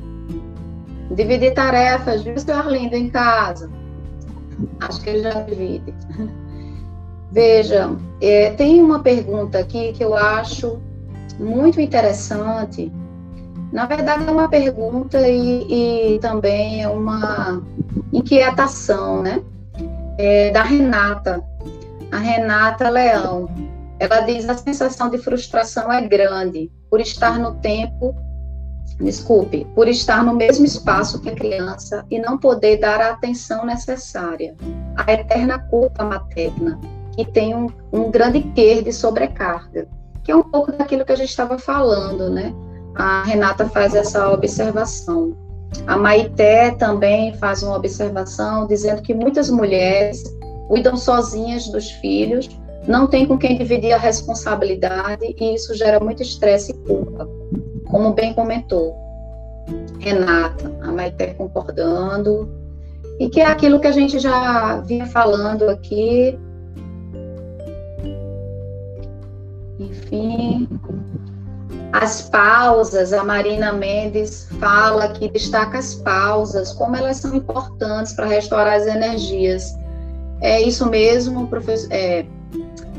[1.10, 3.70] Dividir tarefas, viu, seu Arlindo, em casa?
[4.80, 5.94] Acho que ele já divide.
[7.30, 7.90] Veja,
[8.20, 10.80] é, tem uma pergunta aqui que eu acho
[11.38, 12.90] muito interessante.
[13.70, 17.62] Na verdade, é uma pergunta e, e também é uma
[18.12, 19.42] inquietação, né?
[20.16, 21.44] É, da Renata,
[22.10, 23.48] a Renata Leão.
[23.98, 28.14] Ela diz: a sensação de frustração é grande por estar no tempo,
[29.00, 33.64] desculpe, por estar no mesmo espaço que a criança e não poder dar a atenção
[33.64, 34.56] necessária.
[34.96, 36.78] A eterna culpa materna,
[37.14, 39.86] que tem um, um grande quer de sobrecarga,
[40.24, 42.52] que é um pouco daquilo que a gente estava falando, né?
[42.94, 45.36] A Renata faz essa observação.
[45.86, 50.22] A Maité também faz uma observação dizendo que muitas mulheres
[50.66, 52.48] cuidam sozinhas dos filhos
[52.88, 57.28] não tem com quem dividir a responsabilidade e isso gera muito estresse e culpa,
[57.88, 59.08] como bem comentou
[59.98, 62.48] Renata, a Maite concordando,
[63.18, 66.38] e que é aquilo que a gente já vinha falando aqui.
[69.78, 70.68] Enfim,
[71.92, 78.26] as pausas, a Marina Mendes fala que destaca as pausas, como elas são importantes para
[78.26, 79.76] restaurar as energias.
[80.40, 82.24] É isso mesmo, professor, é,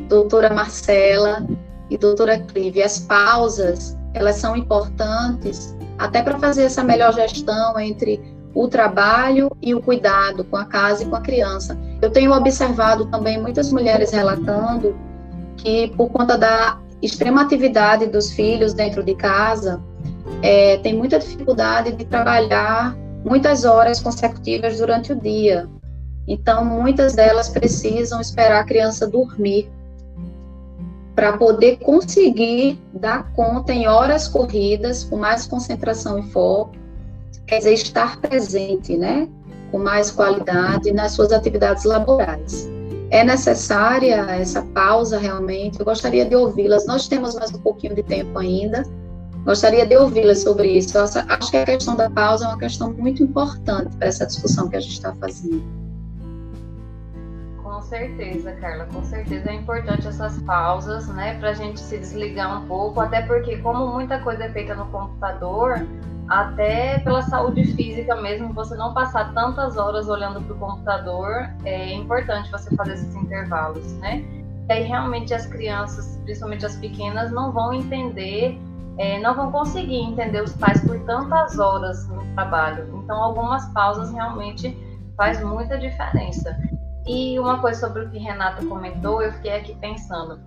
[0.10, 1.48] doutora Marcela
[1.90, 8.20] e doutora Clive, as pausas, elas são importantes até para fazer essa melhor gestão entre
[8.54, 11.78] o trabalho e o cuidado com a casa e com a criança.
[12.02, 14.96] Eu tenho observado também muitas mulheres relatando
[15.58, 19.82] que, por conta da extrema atividade dos filhos dentro de casa,
[20.42, 25.68] é, tem muita dificuldade de trabalhar muitas horas consecutivas durante o dia.
[26.28, 29.70] Então, muitas delas precisam esperar a criança dormir
[31.20, 36.72] para poder conseguir dar conta em horas corridas, com mais concentração e foco,
[37.46, 39.28] quer dizer, estar presente, né,
[39.70, 42.70] com mais qualidade nas suas atividades laborais.
[43.10, 46.88] É necessária essa pausa realmente, eu gostaria de ouvi-las.
[46.88, 48.86] Nós temos mais um pouquinho de tempo ainda,
[49.44, 50.98] Gostaria de ouvi-la sobre isso.
[50.98, 54.70] Eu acho que a questão da pausa é uma questão muito importante para essa discussão
[54.70, 55.89] que a gente está fazendo.
[57.80, 62.62] Com certeza, Carla, com certeza é importante essas pausas, né, para a gente se desligar
[62.62, 65.88] um pouco, até porque, como muita coisa é feita no computador,
[66.28, 71.94] até pela saúde física mesmo, você não passar tantas horas olhando para o computador, é
[71.94, 74.26] importante você fazer esses intervalos, né?
[74.68, 78.60] E aí realmente as crianças, principalmente as pequenas, não vão entender,
[78.98, 83.02] é, não vão conseguir entender os pais por tantas horas no trabalho.
[83.02, 84.78] Então algumas pausas realmente
[85.16, 86.58] faz muita diferença.
[87.10, 90.40] E uma coisa sobre o que Renata comentou, eu fiquei aqui pensando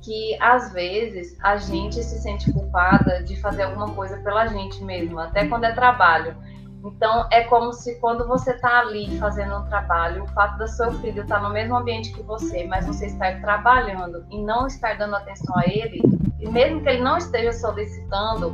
[0.00, 5.24] que às vezes a gente se sente culpada de fazer alguma coisa pela gente mesma,
[5.24, 6.34] até quando é trabalho.
[6.82, 10.90] Então é como se quando você está ali fazendo um trabalho, o fato do seu
[10.92, 14.96] filho estar tá no mesmo ambiente que você, mas você estar trabalhando e não estar
[14.96, 16.00] dando atenção a ele,
[16.40, 18.50] e mesmo que ele não esteja solicitando,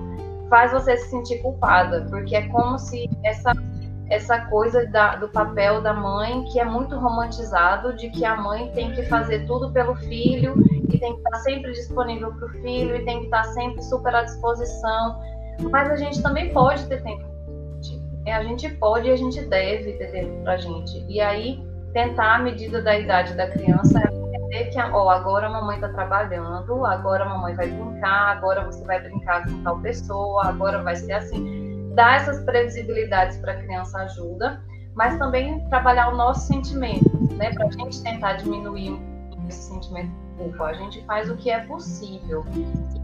[0.50, 3.52] faz você se sentir culpada, porque é como se essa
[4.14, 8.70] essa coisa da, do papel da mãe que é muito romantizado de que a mãe
[8.72, 10.54] tem que fazer tudo pelo filho
[10.88, 14.14] e tem que estar sempre disponível para o filho e tem que estar sempre super
[14.14, 15.20] à disposição.
[15.70, 17.24] Mas a gente também pode ter tempo.
[18.28, 21.04] A gente pode e a gente deve ter tempo para a gente.
[21.08, 21.62] E aí,
[21.92, 25.88] tentar, à medida da idade da criança, é entender que oh, agora a mamãe está
[25.88, 30.96] trabalhando, agora a mamãe vai brincar, agora você vai brincar com tal pessoa, agora vai
[30.96, 31.63] ser assim.
[31.95, 34.62] Dar essas previsibilidades para a criança ajuda,
[34.95, 37.53] mas também trabalhar o nosso sentimento, né?
[37.53, 38.99] Para a gente tentar diminuir
[39.49, 42.45] esse sentimento culpa, a gente faz o que é possível.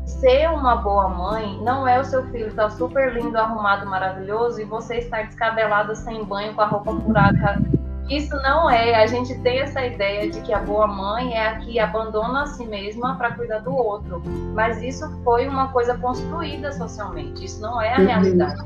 [0.05, 4.61] Ser uma boa mãe não é o seu filho estar tá super lindo, arrumado, maravilhoso
[4.61, 7.63] e você estar descabelado sem banho com a roupa furada.
[8.11, 9.01] Isso não é.
[9.01, 12.47] A gente tem essa ideia de que a boa mãe é a que abandona a
[12.47, 14.21] si mesma para cuidar do outro.
[14.53, 17.45] Mas isso foi uma coisa construída socialmente.
[17.45, 18.07] Isso não é a uhum.
[18.07, 18.61] realidade.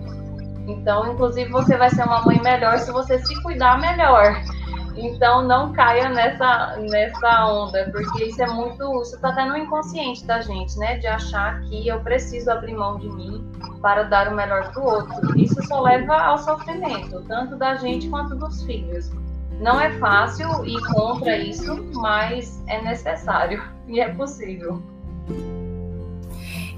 [0.66, 4.34] Então, inclusive, você vai ser uma mãe melhor se você se cuidar melhor.
[4.96, 9.02] Então não caia nessa, nessa onda, porque isso é muito.
[9.02, 10.98] Isso está até no inconsciente da gente, né?
[10.98, 13.44] De achar que eu preciso abrir mão de mim
[13.82, 15.38] para dar o melhor para o outro.
[15.38, 19.10] Isso só leva ao sofrimento, tanto da gente quanto dos filhos.
[19.60, 24.82] Não é fácil ir contra isso, mas é necessário e é possível.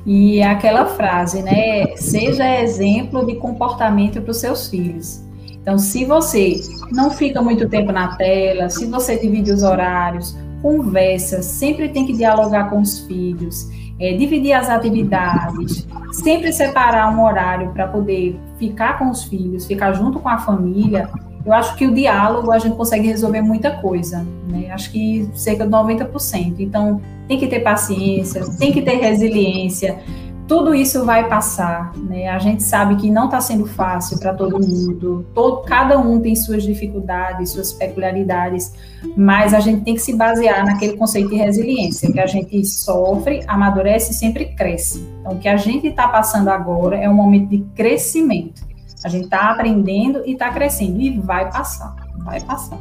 [0.04, 1.96] E aquela frase, né?
[1.96, 5.24] Seja exemplo de comportamento para os seus filhos.
[5.50, 6.60] Então, se você
[6.92, 12.12] não fica muito tempo na tela, se você divide os horários, conversa, sempre tem que
[12.12, 13.68] dialogar com os filhos,
[13.98, 19.92] é, dividir as atividades, sempre separar um horário para poder ficar com os filhos, ficar
[19.92, 21.10] junto com a família.
[21.46, 24.68] Eu acho que o diálogo a gente consegue resolver muita coisa, né?
[24.70, 26.56] Acho que cerca de 90%.
[26.58, 29.98] Então, tem que ter paciência, tem que ter resiliência,
[30.46, 32.28] tudo isso vai passar, né?
[32.28, 35.26] A gente sabe que não está sendo fácil para todo mundo.
[35.34, 38.72] Todo, cada um tem suas dificuldades, suas peculiaridades,
[39.16, 43.42] mas a gente tem que se basear naquele conceito de resiliência, que a gente sofre,
[43.48, 45.04] amadurece e sempre cresce.
[45.20, 48.65] Então, o que a gente está passando agora é um momento de crescimento.
[49.06, 51.94] A gente está aprendendo e está crescendo e vai passar,
[52.24, 52.76] vai passar.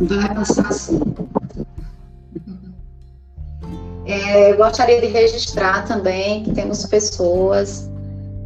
[0.00, 0.98] Vai passar sim.
[4.06, 7.90] É, eu gostaria de registrar também que temos pessoas,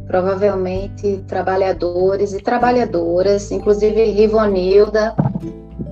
[0.07, 5.15] provavelmente trabalhadores e trabalhadoras, inclusive Rivonilda,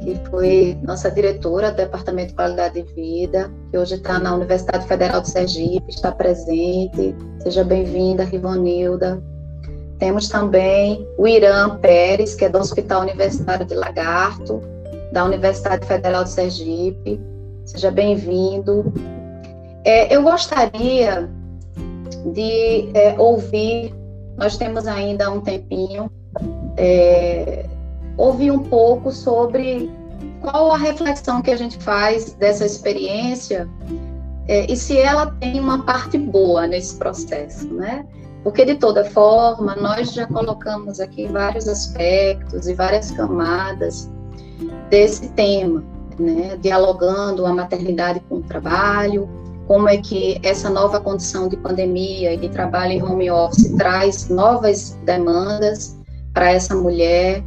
[0.02, 4.86] que foi nossa diretora do Departamento de Qualidade de Vida, que hoje está na Universidade
[4.90, 7.16] Federal de Sergipe, está presente.
[7.40, 9.24] Seja bem-vinda, Rivonilda.
[10.04, 14.62] Temos também o Irã Pérez, que é do Hospital Universitário de Lagarto,
[15.14, 17.22] da Universidade Federal de Sergipe.
[17.64, 18.94] Seja bem-vindo.
[19.86, 21.32] É, eu gostaria
[22.34, 23.96] de é, ouvir,
[24.36, 26.12] nós temos ainda um tempinho,
[26.76, 27.66] é,
[28.18, 29.90] ouvir um pouco sobre
[30.42, 33.70] qual a reflexão que a gente faz dessa experiência
[34.50, 38.06] é, e se ela tem uma parte boa nesse processo, né?
[38.44, 44.12] Porque, de toda forma, nós já colocamos aqui vários aspectos e várias camadas
[44.90, 45.84] desse tema,
[46.20, 46.58] né?
[46.62, 49.30] Dialogando a maternidade com o trabalho,
[49.68, 54.30] como é que essa nova condição de pandemia e de trabalho em home office traz
[54.30, 55.98] novas demandas
[56.34, 57.44] para essa mulher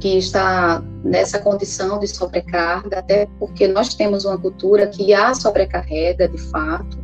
[0.00, 6.28] que está nessa condição de sobrecarga, até porque nós temos uma cultura que a sobrecarrega
[6.28, 6.98] de fato,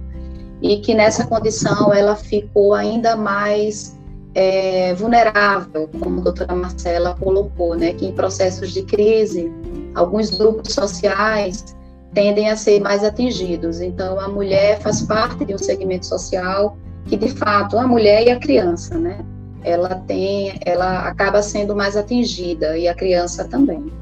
[0.65, 3.95] e que nessa condição ela ficou ainda mais
[4.35, 9.53] é, vulnerável, como a doutora Marcela colocou, né, que em processos de crise,
[9.95, 11.77] alguns grupos sociais
[12.15, 13.83] tendem a ser mais atingidos.
[13.83, 18.31] Então, a mulher faz parte de um segmento social que de fato a mulher e
[18.31, 19.19] a criança, né?
[19.63, 23.93] Ela tem, ela acaba sendo mais atingida e a criança também.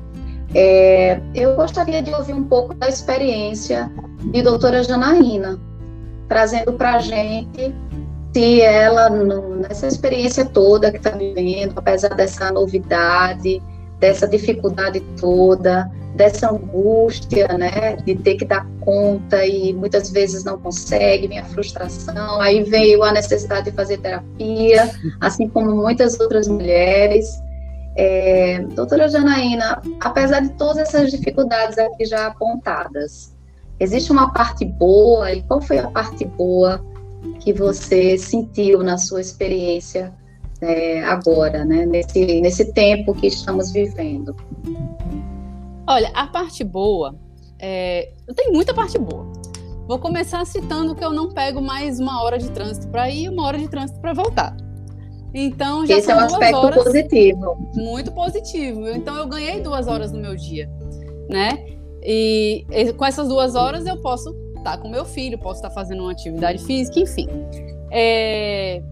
[0.54, 3.90] É, eu gostaria de ouvir um pouco da experiência
[4.20, 5.58] de doutora Janaína,
[6.32, 7.74] trazendo para a gente
[8.32, 13.62] se ela, nessa experiência toda que está vivendo, apesar dessa novidade,
[14.00, 20.58] dessa dificuldade toda, dessa angústia, né, de ter que dar conta e muitas vezes não
[20.58, 24.90] consegue, vem a frustração, aí veio a necessidade de fazer terapia,
[25.20, 27.28] assim como muitas outras mulheres.
[27.94, 33.31] É, doutora Janaína, apesar de todas essas dificuldades aqui já apontadas,
[33.82, 36.84] existe uma parte boa, e qual foi a parte boa
[37.40, 40.12] que você sentiu na sua experiência
[40.60, 44.34] é, agora, né, nesse, nesse tempo que estamos vivendo?
[45.86, 47.16] Olha, a parte boa,
[47.58, 49.26] é, tem muita parte boa.
[49.88, 53.28] Vou começar citando que eu não pego mais uma hora de trânsito para ir e
[53.28, 54.56] uma hora de trânsito para voltar.
[55.34, 57.56] Então já Esse é um aspecto horas, positivo.
[57.74, 58.88] Muito positivo.
[58.88, 60.70] Então eu ganhei duas horas no meu dia,
[61.28, 61.72] né?
[62.04, 62.64] E,
[62.96, 66.02] com essas duas horas eu posso estar tá com meu filho, posso estar tá fazendo
[66.02, 67.28] uma atividade física, enfim.
[67.90, 68.82] É,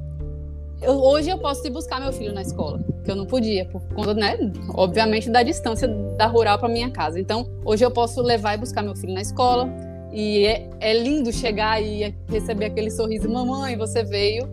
[0.83, 3.83] eu, hoje eu posso ir buscar meu filho na escola, que eu não podia, por
[3.95, 4.37] conta, né,
[4.75, 7.21] obviamente, da distância da rural para minha casa.
[7.21, 9.69] Então, hoje eu posso levar e buscar meu filho na escola.
[10.13, 14.49] E é, é lindo chegar e receber aquele sorriso, mamãe, você veio.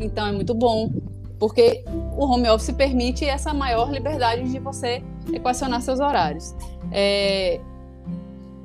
[0.00, 0.90] Então, é muito bom,
[1.38, 1.84] porque
[2.16, 5.02] o home office permite essa maior liberdade de você
[5.32, 6.54] equacionar seus horários.
[6.90, 7.60] É,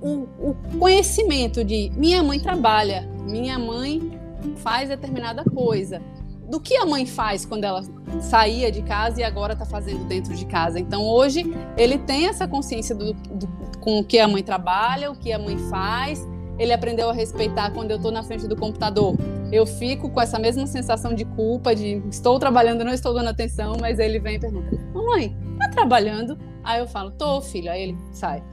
[0.01, 4.19] o, o conhecimento de minha mãe trabalha, minha mãe
[4.57, 6.01] faz determinada coisa
[6.49, 7.81] do que a mãe faz quando ela
[8.19, 10.79] saía de casa e agora está fazendo dentro de casa.
[10.79, 11.45] Então hoje
[11.77, 13.47] ele tem essa consciência do, do,
[13.79, 16.27] com o que a mãe trabalha, o que a mãe faz.
[16.59, 19.15] Ele aprendeu a respeitar quando eu estou na frente do computador.
[19.51, 23.77] Eu fico com essa mesma sensação de culpa, de estou trabalhando, não estou dando atenção,
[23.79, 26.37] mas ele vem e pergunta: Mamãe, tá trabalhando?
[26.63, 27.71] Aí eu falo: Tô, filho.
[27.71, 28.43] Aí ele sai.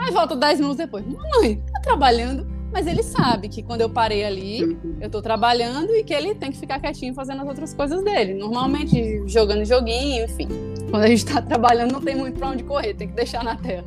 [0.00, 2.46] Aí volta 10 minutos depois: Mamãe, tá trabalhando?
[2.72, 6.52] Mas ele sabe que quando eu parei ali, eu estou trabalhando e que ele tem
[6.52, 8.34] que ficar quietinho fazendo as outras coisas dele.
[8.34, 10.48] Normalmente jogando joguinho, enfim.
[10.88, 13.56] Quando a gente está trabalhando, não tem muito para onde correr, tem que deixar na
[13.56, 13.86] tela.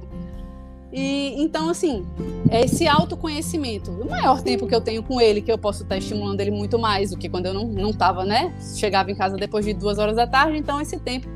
[0.92, 2.06] E então, assim,
[2.52, 3.90] é esse autoconhecimento.
[3.90, 6.78] O maior tempo que eu tenho com ele, que eu posso estar estimulando ele muito
[6.78, 8.54] mais do que quando eu não, não tava, né?
[8.76, 11.28] Chegava em casa depois de duas horas da tarde, então esse tempo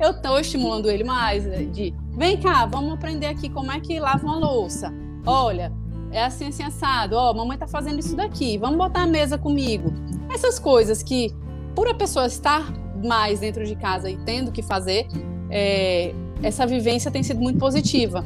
[0.00, 1.44] eu estou estimulando ele mais.
[1.44, 1.64] Né?
[1.64, 4.92] De vem cá, vamos aprender aqui como é que lava uma louça.
[5.26, 5.72] Olha,
[6.10, 7.16] é assim, assim, assado.
[7.16, 9.92] Ó, oh, mamãe tá fazendo isso daqui, vamos botar a mesa comigo.
[10.32, 11.34] Essas coisas que,
[11.74, 12.72] por a pessoa estar
[13.02, 15.08] mais dentro de casa e tendo que fazer,
[15.50, 18.24] é, essa vivência tem sido muito positiva.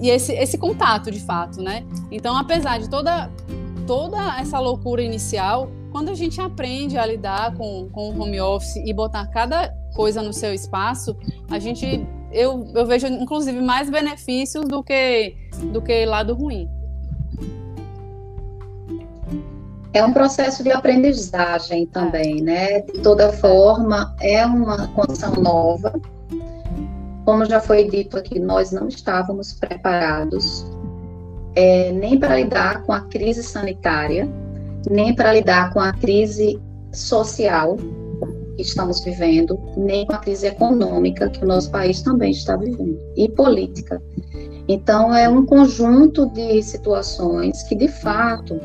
[0.00, 1.84] E esse, esse contato, de fato, né?
[2.10, 3.30] Então, apesar de toda,
[3.86, 8.76] toda essa loucura inicial, quando a gente aprende a lidar com, com o home office
[8.76, 11.16] e botar cada coisa no seu espaço,
[11.50, 15.36] a gente eu, eu vejo inclusive mais benefícios do que
[15.72, 16.68] do que lado ruim.
[19.94, 22.80] É um processo de aprendizagem também, né?
[22.80, 25.92] De toda forma, é uma condição nova.
[27.26, 30.64] Como já foi dito aqui, nós não estávamos preparados
[31.54, 34.26] é, nem para lidar com a crise sanitária,
[34.90, 36.58] nem para lidar com a crise
[36.90, 37.76] social
[38.56, 42.98] que estamos vivendo, nem com a crise econômica que o nosso país também está vivendo,
[43.16, 44.02] e política.
[44.68, 48.60] Então, é um conjunto de situações que, de fato,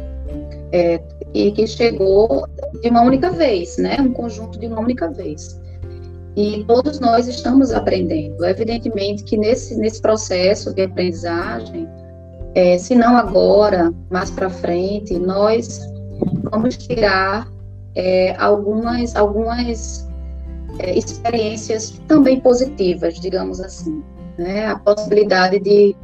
[0.72, 1.02] é,
[1.34, 2.48] e que chegou
[2.82, 3.98] de uma única vez, né?
[4.00, 5.60] Um conjunto de uma única vez.
[6.36, 8.46] E todos nós estamos aprendendo.
[8.46, 11.88] Evidentemente que nesse, nesse processo de aprendizagem,
[12.54, 15.80] é, se não agora, mais para frente, nós
[16.52, 17.48] vamos tirar
[17.98, 20.08] é, algumas, algumas
[20.78, 24.04] é, experiências também positivas, digamos assim.
[24.38, 24.68] Né?
[24.68, 25.96] A possibilidade de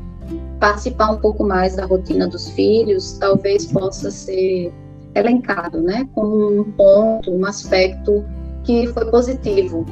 [0.59, 4.73] participar um pouco mais da rotina dos filhos talvez possa ser
[5.13, 6.09] elencado né?
[6.15, 8.25] como um ponto, um aspecto
[8.63, 9.85] que foi positivo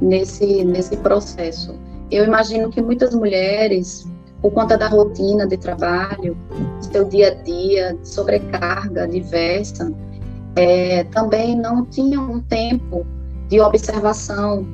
[0.00, 1.74] nesse, nesse processo.
[2.10, 4.08] Eu imagino que muitas mulheres,
[4.40, 6.34] por conta da rotina de trabalho,
[6.80, 9.92] seu dia a dia, sobrecarga diversa,
[10.56, 13.06] é, também não tinham um tempo
[13.48, 14.66] de observação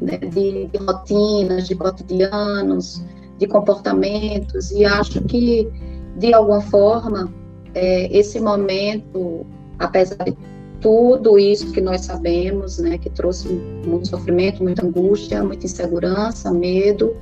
[0.00, 3.04] né, de, de, rotinas, de cotidianos,
[3.38, 5.68] de comportamentos, e acho que,
[6.16, 7.32] de alguma forma,
[7.74, 9.46] é, esse momento,
[9.78, 10.36] apesar de
[10.80, 17.14] tudo isso que nós sabemos, né, que trouxe muito sofrimento, muita angústia, muita insegurança, medo,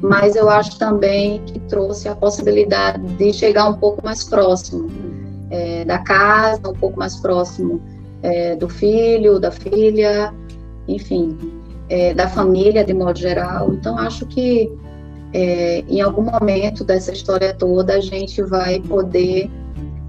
[0.00, 4.88] mas eu acho também que trouxe a possibilidade de chegar um pouco mais próximo
[5.50, 7.80] é, da casa, um pouco mais próximo
[8.22, 10.34] é, do filho, da filha,
[10.88, 11.36] enfim,
[11.88, 13.72] é, da família de modo geral.
[13.72, 14.70] Então, acho que
[15.32, 19.50] é, em algum momento dessa história toda a gente vai poder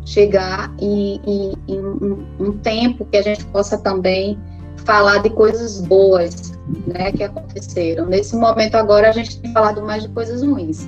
[0.05, 4.39] chegar em, em, em um, um tempo que a gente possa também
[4.85, 8.05] falar de coisas boas né, que aconteceram.
[8.05, 10.87] Nesse momento agora a gente tem falado mais de coisas ruins,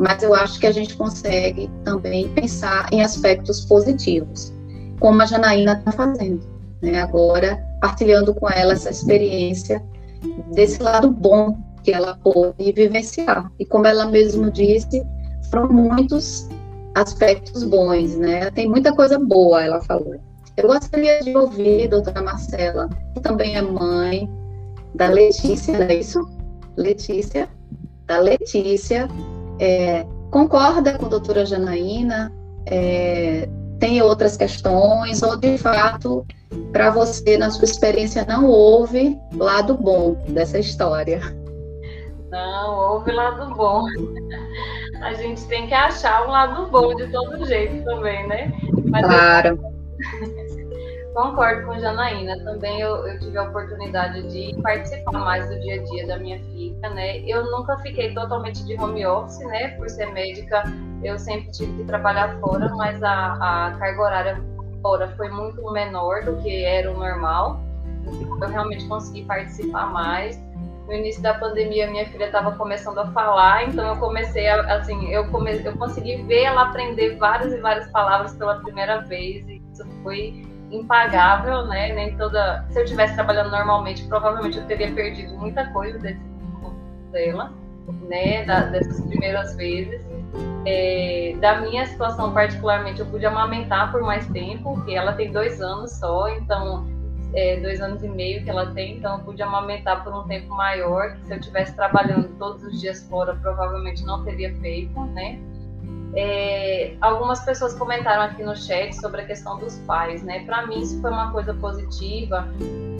[0.00, 4.50] mas eu acho que a gente consegue também pensar em aspectos positivos,
[4.98, 6.40] como a Janaína está fazendo,
[6.80, 9.84] né, agora partilhando com ela essa experiência
[10.54, 13.52] desse lado bom que ela pôde vivenciar.
[13.58, 15.02] E como ela mesmo disse,
[15.50, 16.48] foram muitos
[16.94, 18.50] aspectos bons, né?
[18.50, 20.16] Tem muita coisa boa, ela falou.
[20.56, 24.28] Eu gostaria de ouvir, doutora Marcela, que também é mãe
[24.94, 26.20] da Letícia, não é isso?
[26.76, 27.48] Letícia,
[28.06, 29.08] da Letícia,
[29.60, 32.32] é, concorda com a doutora Janaína?
[32.66, 36.26] É, tem outras questões, ou de fato,
[36.72, 41.20] para você, na sua experiência, não houve lado bom dessa história?
[42.30, 43.84] Não, houve lado bom.
[45.02, 48.52] A gente tem que achar um lado bom de todo jeito também, né?
[48.84, 49.58] Mas claro.
[49.58, 50.39] Eu...
[51.14, 52.42] Concordo com Janaína.
[52.44, 56.38] Também eu, eu, tive a oportunidade de participar mais do dia a dia da minha
[56.38, 57.18] filha, né?
[57.20, 59.68] Eu nunca fiquei totalmente de home office, né?
[59.70, 60.62] Por ser médica,
[61.02, 64.44] eu sempre tive que trabalhar fora, mas a, a carga horária
[64.80, 67.60] fora foi muito menor do que era o normal.
[68.40, 70.40] Eu realmente consegui participar mais
[70.90, 75.08] no início da pandemia minha filha estava começando a falar, então eu comecei a, assim,
[75.10, 79.62] eu comecei, eu consegui ver ela aprender várias e várias palavras pela primeira vez e
[79.72, 81.92] isso foi impagável, né?
[81.92, 86.20] Nem toda, se eu estivesse trabalhando normalmente, provavelmente eu teria perdido muita coisa desse
[87.10, 87.52] dela,
[88.08, 88.44] né?
[88.44, 90.00] Da, dessas primeiras vezes.
[90.64, 95.60] É, da minha situação particularmente, eu pude amamentar por mais tempo, porque ela tem dois
[95.60, 96.86] anos só, então
[97.34, 100.48] é, dois anos e meio que ela tem, então eu pude amamentar por um tempo
[100.54, 105.38] maior, que se eu estivesse trabalhando todos os dias fora, provavelmente não teria feito, né?
[106.14, 110.44] É, algumas pessoas comentaram aqui no chat sobre a questão dos pais, né?
[110.44, 112.48] Para mim isso foi uma coisa positiva.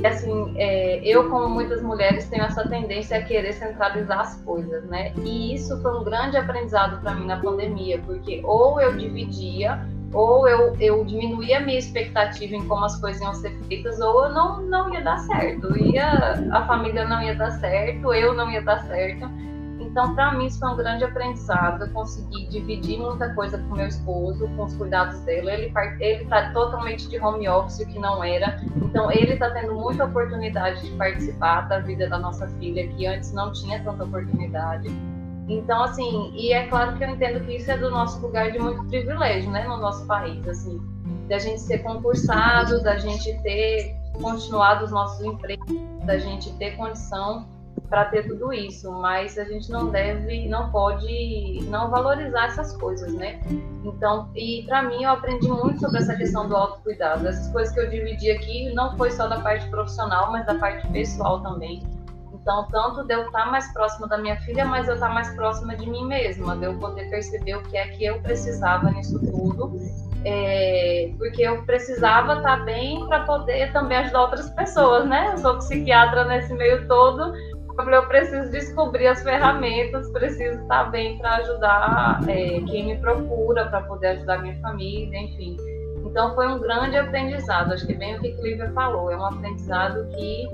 [0.01, 4.85] E, assim, é, eu como muitas mulheres tenho essa tendência a querer centralizar as coisas,
[4.85, 5.13] né?
[5.25, 9.81] E isso foi um grande aprendizado para mim na pandemia, porque ou eu dividia
[10.13, 14.25] ou eu, eu diminuía a minha expectativa em como as coisas iam ser feitas, ou
[14.25, 15.79] eu não, não ia dar certo.
[15.79, 19.31] Ia, a família não ia dar certo, eu não ia dar certo.
[19.91, 21.85] Então, para mim, isso foi um grande aprendizado.
[21.85, 25.51] Eu consegui dividir muita coisa com meu esposo, com os cuidados dele.
[25.51, 28.61] Ele ele está totalmente de home office, o que não era.
[28.77, 33.33] Então, ele está tendo muita oportunidade de participar da vida da nossa filha, que antes
[33.33, 34.89] não tinha tanta oportunidade.
[35.49, 38.61] Então, assim, e é claro que eu entendo que isso é do nosso lugar de
[38.61, 40.81] muito privilégio, né, no nosso país, assim,
[41.29, 45.67] da gente ser concursado, da gente ter continuado os nossos empregos,
[46.05, 47.49] da gente ter condição
[47.91, 53.13] para ter tudo isso, mas a gente não deve, não pode não valorizar essas coisas,
[53.13, 53.41] né?
[53.85, 57.27] Então, e para mim eu aprendi muito sobre essa questão do autocuidado.
[57.27, 60.87] Essas coisas que eu dividi aqui não foi só da parte profissional, mas da parte
[60.89, 61.83] pessoal também
[62.41, 65.77] então, tanto de eu estar mais próxima da minha filha, mas eu estar mais próxima
[65.77, 69.79] de mim mesma, de eu poder perceber o que é que eu precisava nisso tudo,
[70.25, 75.33] é, porque eu precisava estar bem para poder também ajudar outras pessoas, né?
[75.33, 77.33] Eu sou psiquiatra nesse meio todo,
[77.89, 83.83] eu preciso descobrir as ferramentas, preciso estar bem para ajudar é, quem me procura, para
[83.83, 85.57] poder ajudar minha família, enfim.
[86.05, 90.09] Então foi um grande aprendizado, acho que bem o que Clívia falou, é um aprendizado
[90.09, 90.49] que,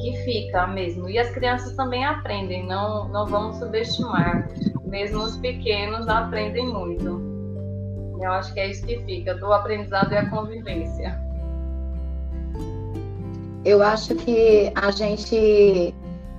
[0.00, 1.08] que fica mesmo.
[1.08, 4.48] E as crianças também aprendem, não, não vamos subestimar.
[4.84, 7.20] Mesmo os pequenos aprendem muito.
[8.20, 11.20] Eu acho que é isso que fica, do aprendizado e a convivência.
[13.64, 15.94] Eu acho que a gente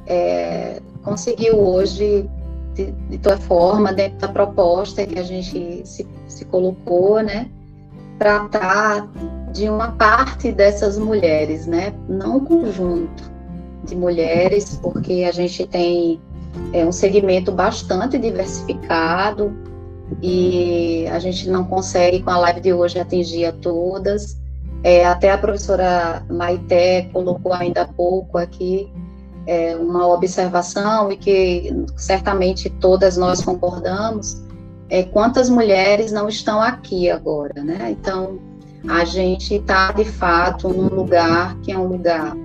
[0.07, 2.29] é, conseguiu hoje,
[2.73, 7.49] de, de toda forma, dentro da proposta que a gente se, se colocou, né?
[8.17, 9.09] tratar
[9.51, 11.93] de uma parte dessas mulheres, né?
[12.07, 13.31] Não um conjunto
[13.83, 16.21] de mulheres, porque a gente tem
[16.71, 19.53] é, um segmento bastante diversificado
[20.21, 24.41] e a gente não consegue, com a live de hoje, atingir a todas.
[24.83, 28.91] É, até a professora Maité colocou ainda há pouco aqui
[29.45, 34.41] é, uma observação e que certamente todas nós concordamos,
[34.89, 37.89] é, quantas mulheres não estão aqui agora, né?
[37.91, 38.39] Então,
[38.87, 42.35] a gente está, de fato, num lugar que é um lugar,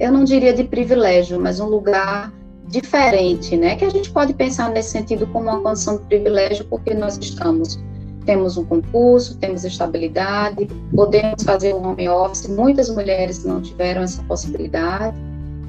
[0.00, 2.32] eu não diria de privilégio, mas um lugar
[2.66, 3.76] diferente, né?
[3.76, 7.78] Que a gente pode pensar nesse sentido como uma condição de privilégio, porque nós estamos
[8.24, 12.48] temos um concurso, temos estabilidade, podemos fazer um home office.
[12.48, 15.16] Muitas mulheres não tiveram essa possibilidade,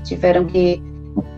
[0.05, 0.81] tiveram que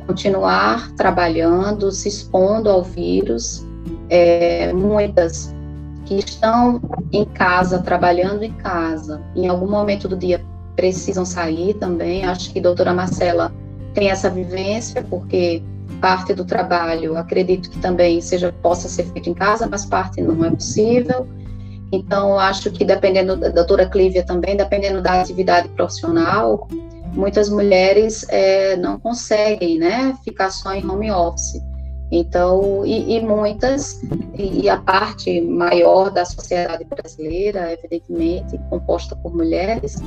[0.05, 3.65] continuar trabalhando, se expondo ao vírus.
[4.09, 5.53] É, muitas
[6.05, 6.79] que estão
[7.11, 10.43] em casa, trabalhando em casa, em algum momento do dia
[10.75, 12.23] precisam sair também.
[12.23, 13.51] Acho que a doutora Marcela
[13.93, 15.61] tem essa vivência, porque
[15.99, 20.45] parte do trabalho, acredito que também seja possa ser feito em casa, mas parte não
[20.45, 21.27] é possível.
[21.91, 26.67] Então, acho que dependendo da doutora Clívia também, dependendo da atividade profissional,
[27.17, 31.59] muitas mulheres é, não conseguem, né, ficar só em home office.
[32.09, 34.01] Então, e, e muitas,
[34.35, 39.97] e, e a parte maior da sociedade brasileira, evidentemente, composta por mulheres,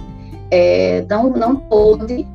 [0.51, 2.27] é, não, não pôde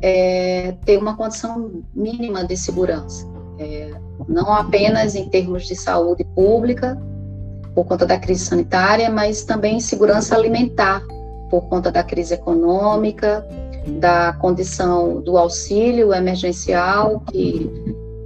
[0.00, 3.26] é, ter uma condição mínima de segurança,
[3.58, 3.90] é,
[4.28, 6.96] não apenas em termos de saúde pública,
[7.74, 11.02] por conta da crise sanitária, mas também segurança alimentar,
[11.50, 13.44] por conta da crise econômica,
[13.98, 17.70] da condição do auxílio emergencial, que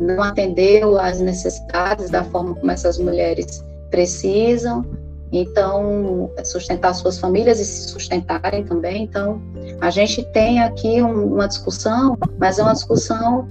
[0.01, 4.84] não atendeu às necessidades da forma como essas mulheres precisam,
[5.30, 9.05] então sustentar suas famílias e se sustentarem também.
[9.05, 9.40] Então
[9.80, 13.48] a gente tem aqui um, uma discussão, mas é uma discussão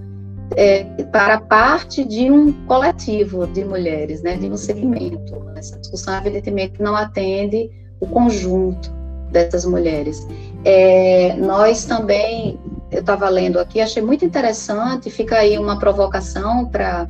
[0.56, 5.42] é, para parte de um coletivo de mulheres, né, de um segmento.
[5.56, 7.70] Essa discussão evidentemente não atende
[8.00, 9.01] o conjunto
[9.32, 10.28] dessas mulheres.
[10.64, 12.60] É, nós também,
[12.92, 17.08] eu estava lendo aqui, achei muito interessante, fica aí uma provocação para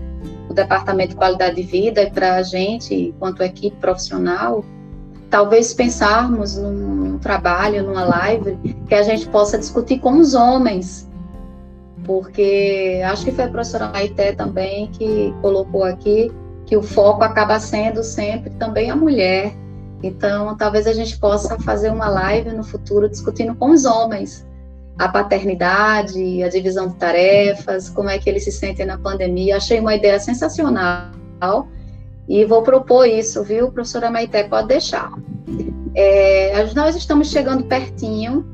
[0.49, 4.64] o Departamento de Qualidade de Vida e para a gente, enquanto equipe profissional,
[5.30, 8.57] talvez pensarmos num, trabalho, numa live,
[8.88, 11.10] que a gente possa discutir com os homens,
[12.03, 16.31] porque acho que foi a professora Maité também que colocou aqui
[16.65, 19.53] que o foco acaba sendo sempre também a mulher.
[20.03, 24.45] Então, talvez a gente possa fazer uma live no futuro discutindo com os homens
[24.97, 29.57] a paternidade, a divisão de tarefas, como é que eles se sentem na pandemia.
[29.57, 31.09] Achei uma ideia sensacional
[32.27, 34.43] e vou propor isso, viu, professora Maité?
[34.43, 35.11] Pode deixar.
[35.95, 38.45] É, nós estamos chegando pertinho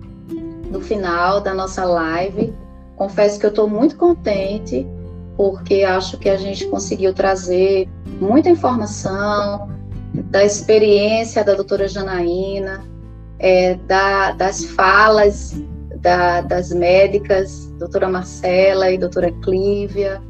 [0.71, 2.53] do final da nossa live.
[2.95, 4.87] Confesso que eu estou muito contente,
[5.35, 9.69] porque acho que a gente conseguiu trazer muita informação,
[10.26, 12.84] da experiência da doutora Janaína,
[13.39, 15.61] é, da, das falas
[16.02, 20.22] da, das médicas, doutora Marcela e doutora Clívia,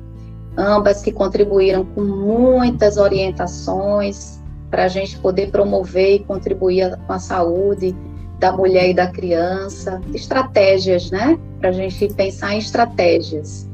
[0.58, 7.20] ambas que contribuíram com muitas orientações para a gente poder promover e contribuir com a
[7.20, 7.96] saúde
[8.40, 11.40] da mulher e da criança, estratégias, né?
[11.60, 13.68] Para a gente pensar em estratégias.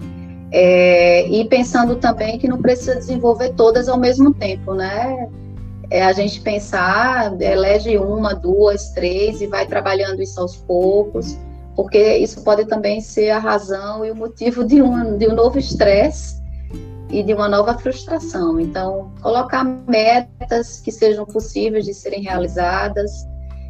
[0.52, 5.30] É, e pensando também que não precisa desenvolver todas ao mesmo tempo, né?
[5.93, 11.37] É a gente pensar, elege uma, duas, três e vai trabalhando isso aos poucos,
[11.75, 15.59] porque isso pode também ser a razão e o motivo de um, de um novo
[15.59, 16.41] estresse
[17.11, 18.59] e de uma nova frustração.
[18.59, 23.27] Então, colocar metas que sejam possíveis de serem realizadas,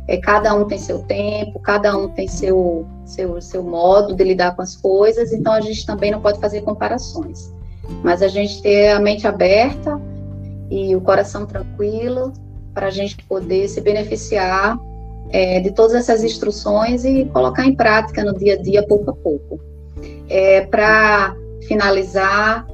[0.07, 4.55] é, cada um tem seu tempo, cada um tem seu, seu, seu modo de lidar
[4.55, 7.51] com as coisas, então a gente também não pode fazer comparações.
[8.01, 9.99] Mas a gente ter a mente aberta
[10.69, 12.33] e o coração tranquilo
[12.73, 14.77] para a gente poder se beneficiar
[15.29, 19.13] é, de todas essas instruções e colocar em prática no dia a dia, pouco a
[19.13, 19.59] pouco.
[20.29, 21.35] É, para
[21.67, 22.65] finalizar,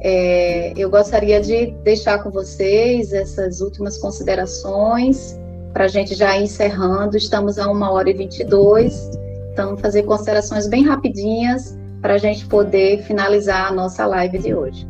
[0.00, 5.38] é, eu gostaria de deixar com vocês essas últimas considerações
[5.72, 7.16] para a gente já ir encerrando.
[7.16, 9.10] Estamos a uma hora e 22,
[9.52, 14.86] então fazer considerações bem rapidinhas para a gente poder finalizar a nossa live de hoje.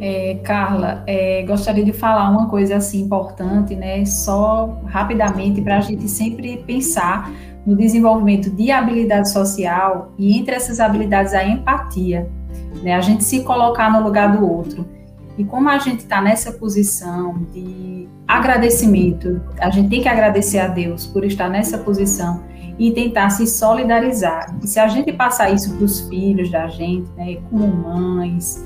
[0.00, 4.04] É, Carla, é, gostaria de falar uma coisa assim importante, né?
[4.04, 7.32] Só rapidamente para a gente sempre pensar
[7.64, 12.28] no desenvolvimento de habilidade social e entre essas habilidades a empatia,
[12.82, 12.94] né?
[12.94, 14.86] A gente se colocar no lugar do outro.
[15.38, 20.68] E como a gente está nessa posição de agradecimento, a gente tem que agradecer a
[20.68, 22.42] Deus por estar nessa posição
[22.78, 24.54] e tentar se solidarizar.
[24.62, 28.62] E se a gente passar isso para os filhos da gente, né, como mães,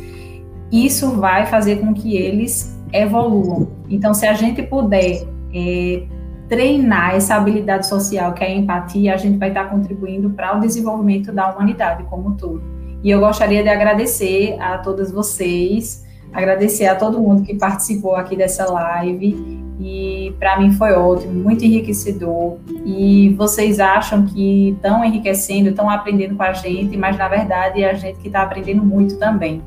[0.71, 3.69] isso vai fazer com que eles evoluam.
[3.89, 6.03] Então, se a gente puder é,
[6.49, 10.61] treinar essa habilidade social, que é a empatia, a gente vai estar contribuindo para o
[10.61, 12.63] desenvolvimento da humanidade como um todo.
[13.03, 18.37] E eu gostaria de agradecer a todas vocês, agradecer a todo mundo que participou aqui
[18.37, 19.61] dessa live.
[19.81, 22.59] E para mim foi ótimo, muito enriquecedor.
[22.85, 27.91] E vocês acham que estão enriquecendo, estão aprendendo com a gente, mas na verdade é
[27.91, 29.63] a gente que está aprendendo muito também.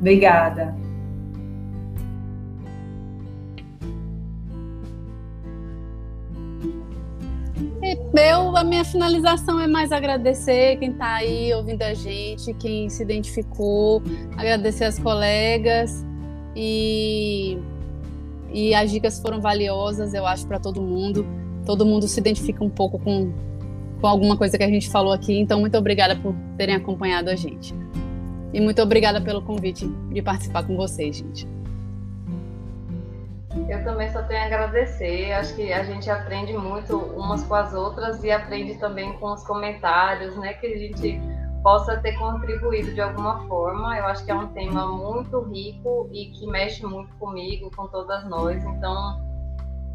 [0.00, 0.74] Obrigada.
[7.82, 12.88] É, Meu, a minha finalização é mais agradecer quem está aí ouvindo a gente, quem
[12.88, 14.02] se identificou,
[14.36, 16.04] agradecer as colegas
[16.54, 17.58] e,
[18.52, 21.24] e as dicas foram valiosas, eu acho, para todo mundo.
[21.64, 23.32] Todo mundo se identifica um pouco com,
[24.00, 27.36] com alguma coisa que a gente falou aqui, então muito obrigada por terem acompanhado a
[27.36, 27.74] gente.
[28.56, 31.46] E muito obrigada pelo convite de participar com vocês, gente.
[33.68, 35.30] Eu também só tenho a agradecer.
[35.34, 39.44] Acho que a gente aprende muito umas com as outras e aprende também com os
[39.44, 40.54] comentários, né?
[40.54, 41.20] Que a gente
[41.62, 43.94] possa ter contribuído de alguma forma.
[43.98, 48.26] Eu acho que é um tema muito rico e que mexe muito comigo, com todas
[48.26, 48.64] nós.
[48.64, 49.20] Então,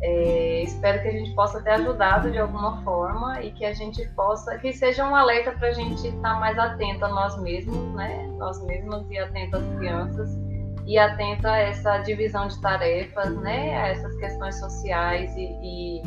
[0.04, 4.08] é, espero que a gente possa ter ajudado de alguma forma e que a gente
[4.10, 8.28] possa, que seja um alerta para a gente estar mais atento a nós mesmos, né?
[8.38, 10.40] Nós mesmos e atento às crianças
[10.86, 16.02] e atenta a essa divisão de tarefas, né, a essas questões sociais e, e,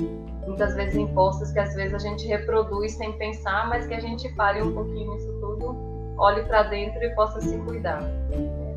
[0.46, 4.28] muitas vezes impostas que às vezes a gente reproduz sem pensar, mas que a gente
[4.34, 8.02] pare um pouquinho isso tudo, olhe para dentro e possa se cuidar.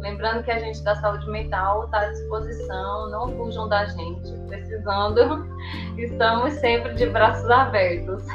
[0.08, 5.46] Lembrando que a gente da saúde mental está à disposição, não fujam da gente, precisando,
[6.00, 8.24] estamos sempre de braços abertos.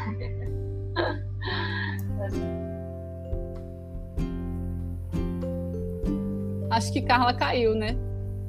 [6.70, 7.96] Acho que Carla caiu, né?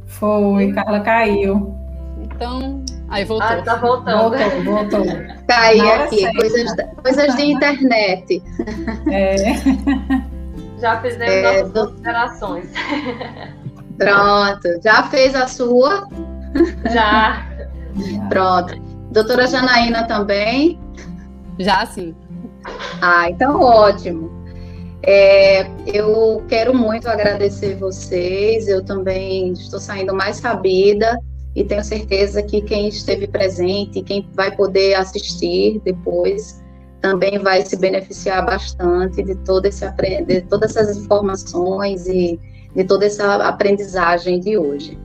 [0.06, 1.74] Foi, Carla caiu.
[2.24, 3.48] Então, aí voltou.
[3.48, 4.36] Ah, tá voltando.
[4.64, 5.06] Voltou, voltou.
[5.48, 8.44] Caí aqui, coisas, coisas de internet.
[9.10, 9.36] É.
[10.84, 11.88] Já fizemos é, nossas do...
[11.88, 12.70] considerações.
[13.98, 14.82] Pronto.
[14.84, 16.10] Já fez a sua?
[16.92, 17.48] Já.
[18.28, 18.78] Pronto.
[19.10, 20.78] Doutora Janaína também?
[21.58, 22.14] Já sim.
[23.02, 24.30] Ah, então ótimo.
[25.04, 28.68] É, eu quero muito agradecer vocês.
[28.68, 31.18] Eu também estou saindo mais sabida
[31.56, 36.62] e tenho certeza que quem esteve presente, quem vai poder assistir depois,
[37.04, 39.86] também vai se beneficiar bastante de, todo esse,
[40.26, 42.40] de todas essas informações e
[42.74, 44.98] de toda essa aprendizagem de hoje.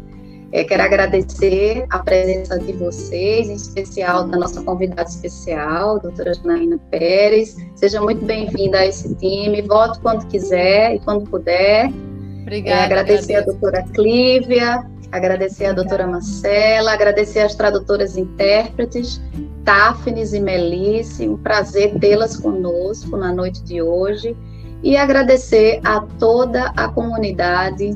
[0.53, 6.79] É, quero agradecer a presença de vocês, em especial da nossa convidada especial, doutora Janaína
[6.89, 7.57] Pérez.
[7.75, 9.61] Seja muito bem-vinda a esse time.
[9.63, 11.91] Volte quando quiser e quando puder.
[12.43, 12.81] Obrigada.
[12.81, 13.51] É, agradecer agradeço.
[13.51, 19.21] a doutora Clívia, agradecer a doutora Marcela, agradecer as tradutoras e intérpretes,
[19.69, 21.29] Táfnis e Melice.
[21.29, 24.35] Um prazer tê-las conosco na noite de hoje.
[24.83, 27.91] E agradecer a toda a comunidade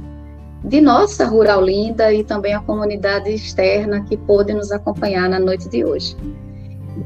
[0.62, 5.66] de nossa Rural Linda e também a comunidade externa que pôde nos acompanhar na noite
[5.70, 6.14] de hoje.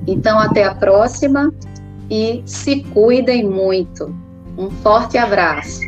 [0.05, 1.55] Então, até a próxima
[2.10, 4.12] e se cuidem muito.
[4.59, 5.80] Um forte abraço.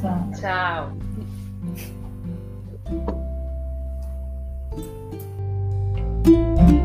[0.00, 0.92] Tchau.
[6.24, 6.76] Tchau.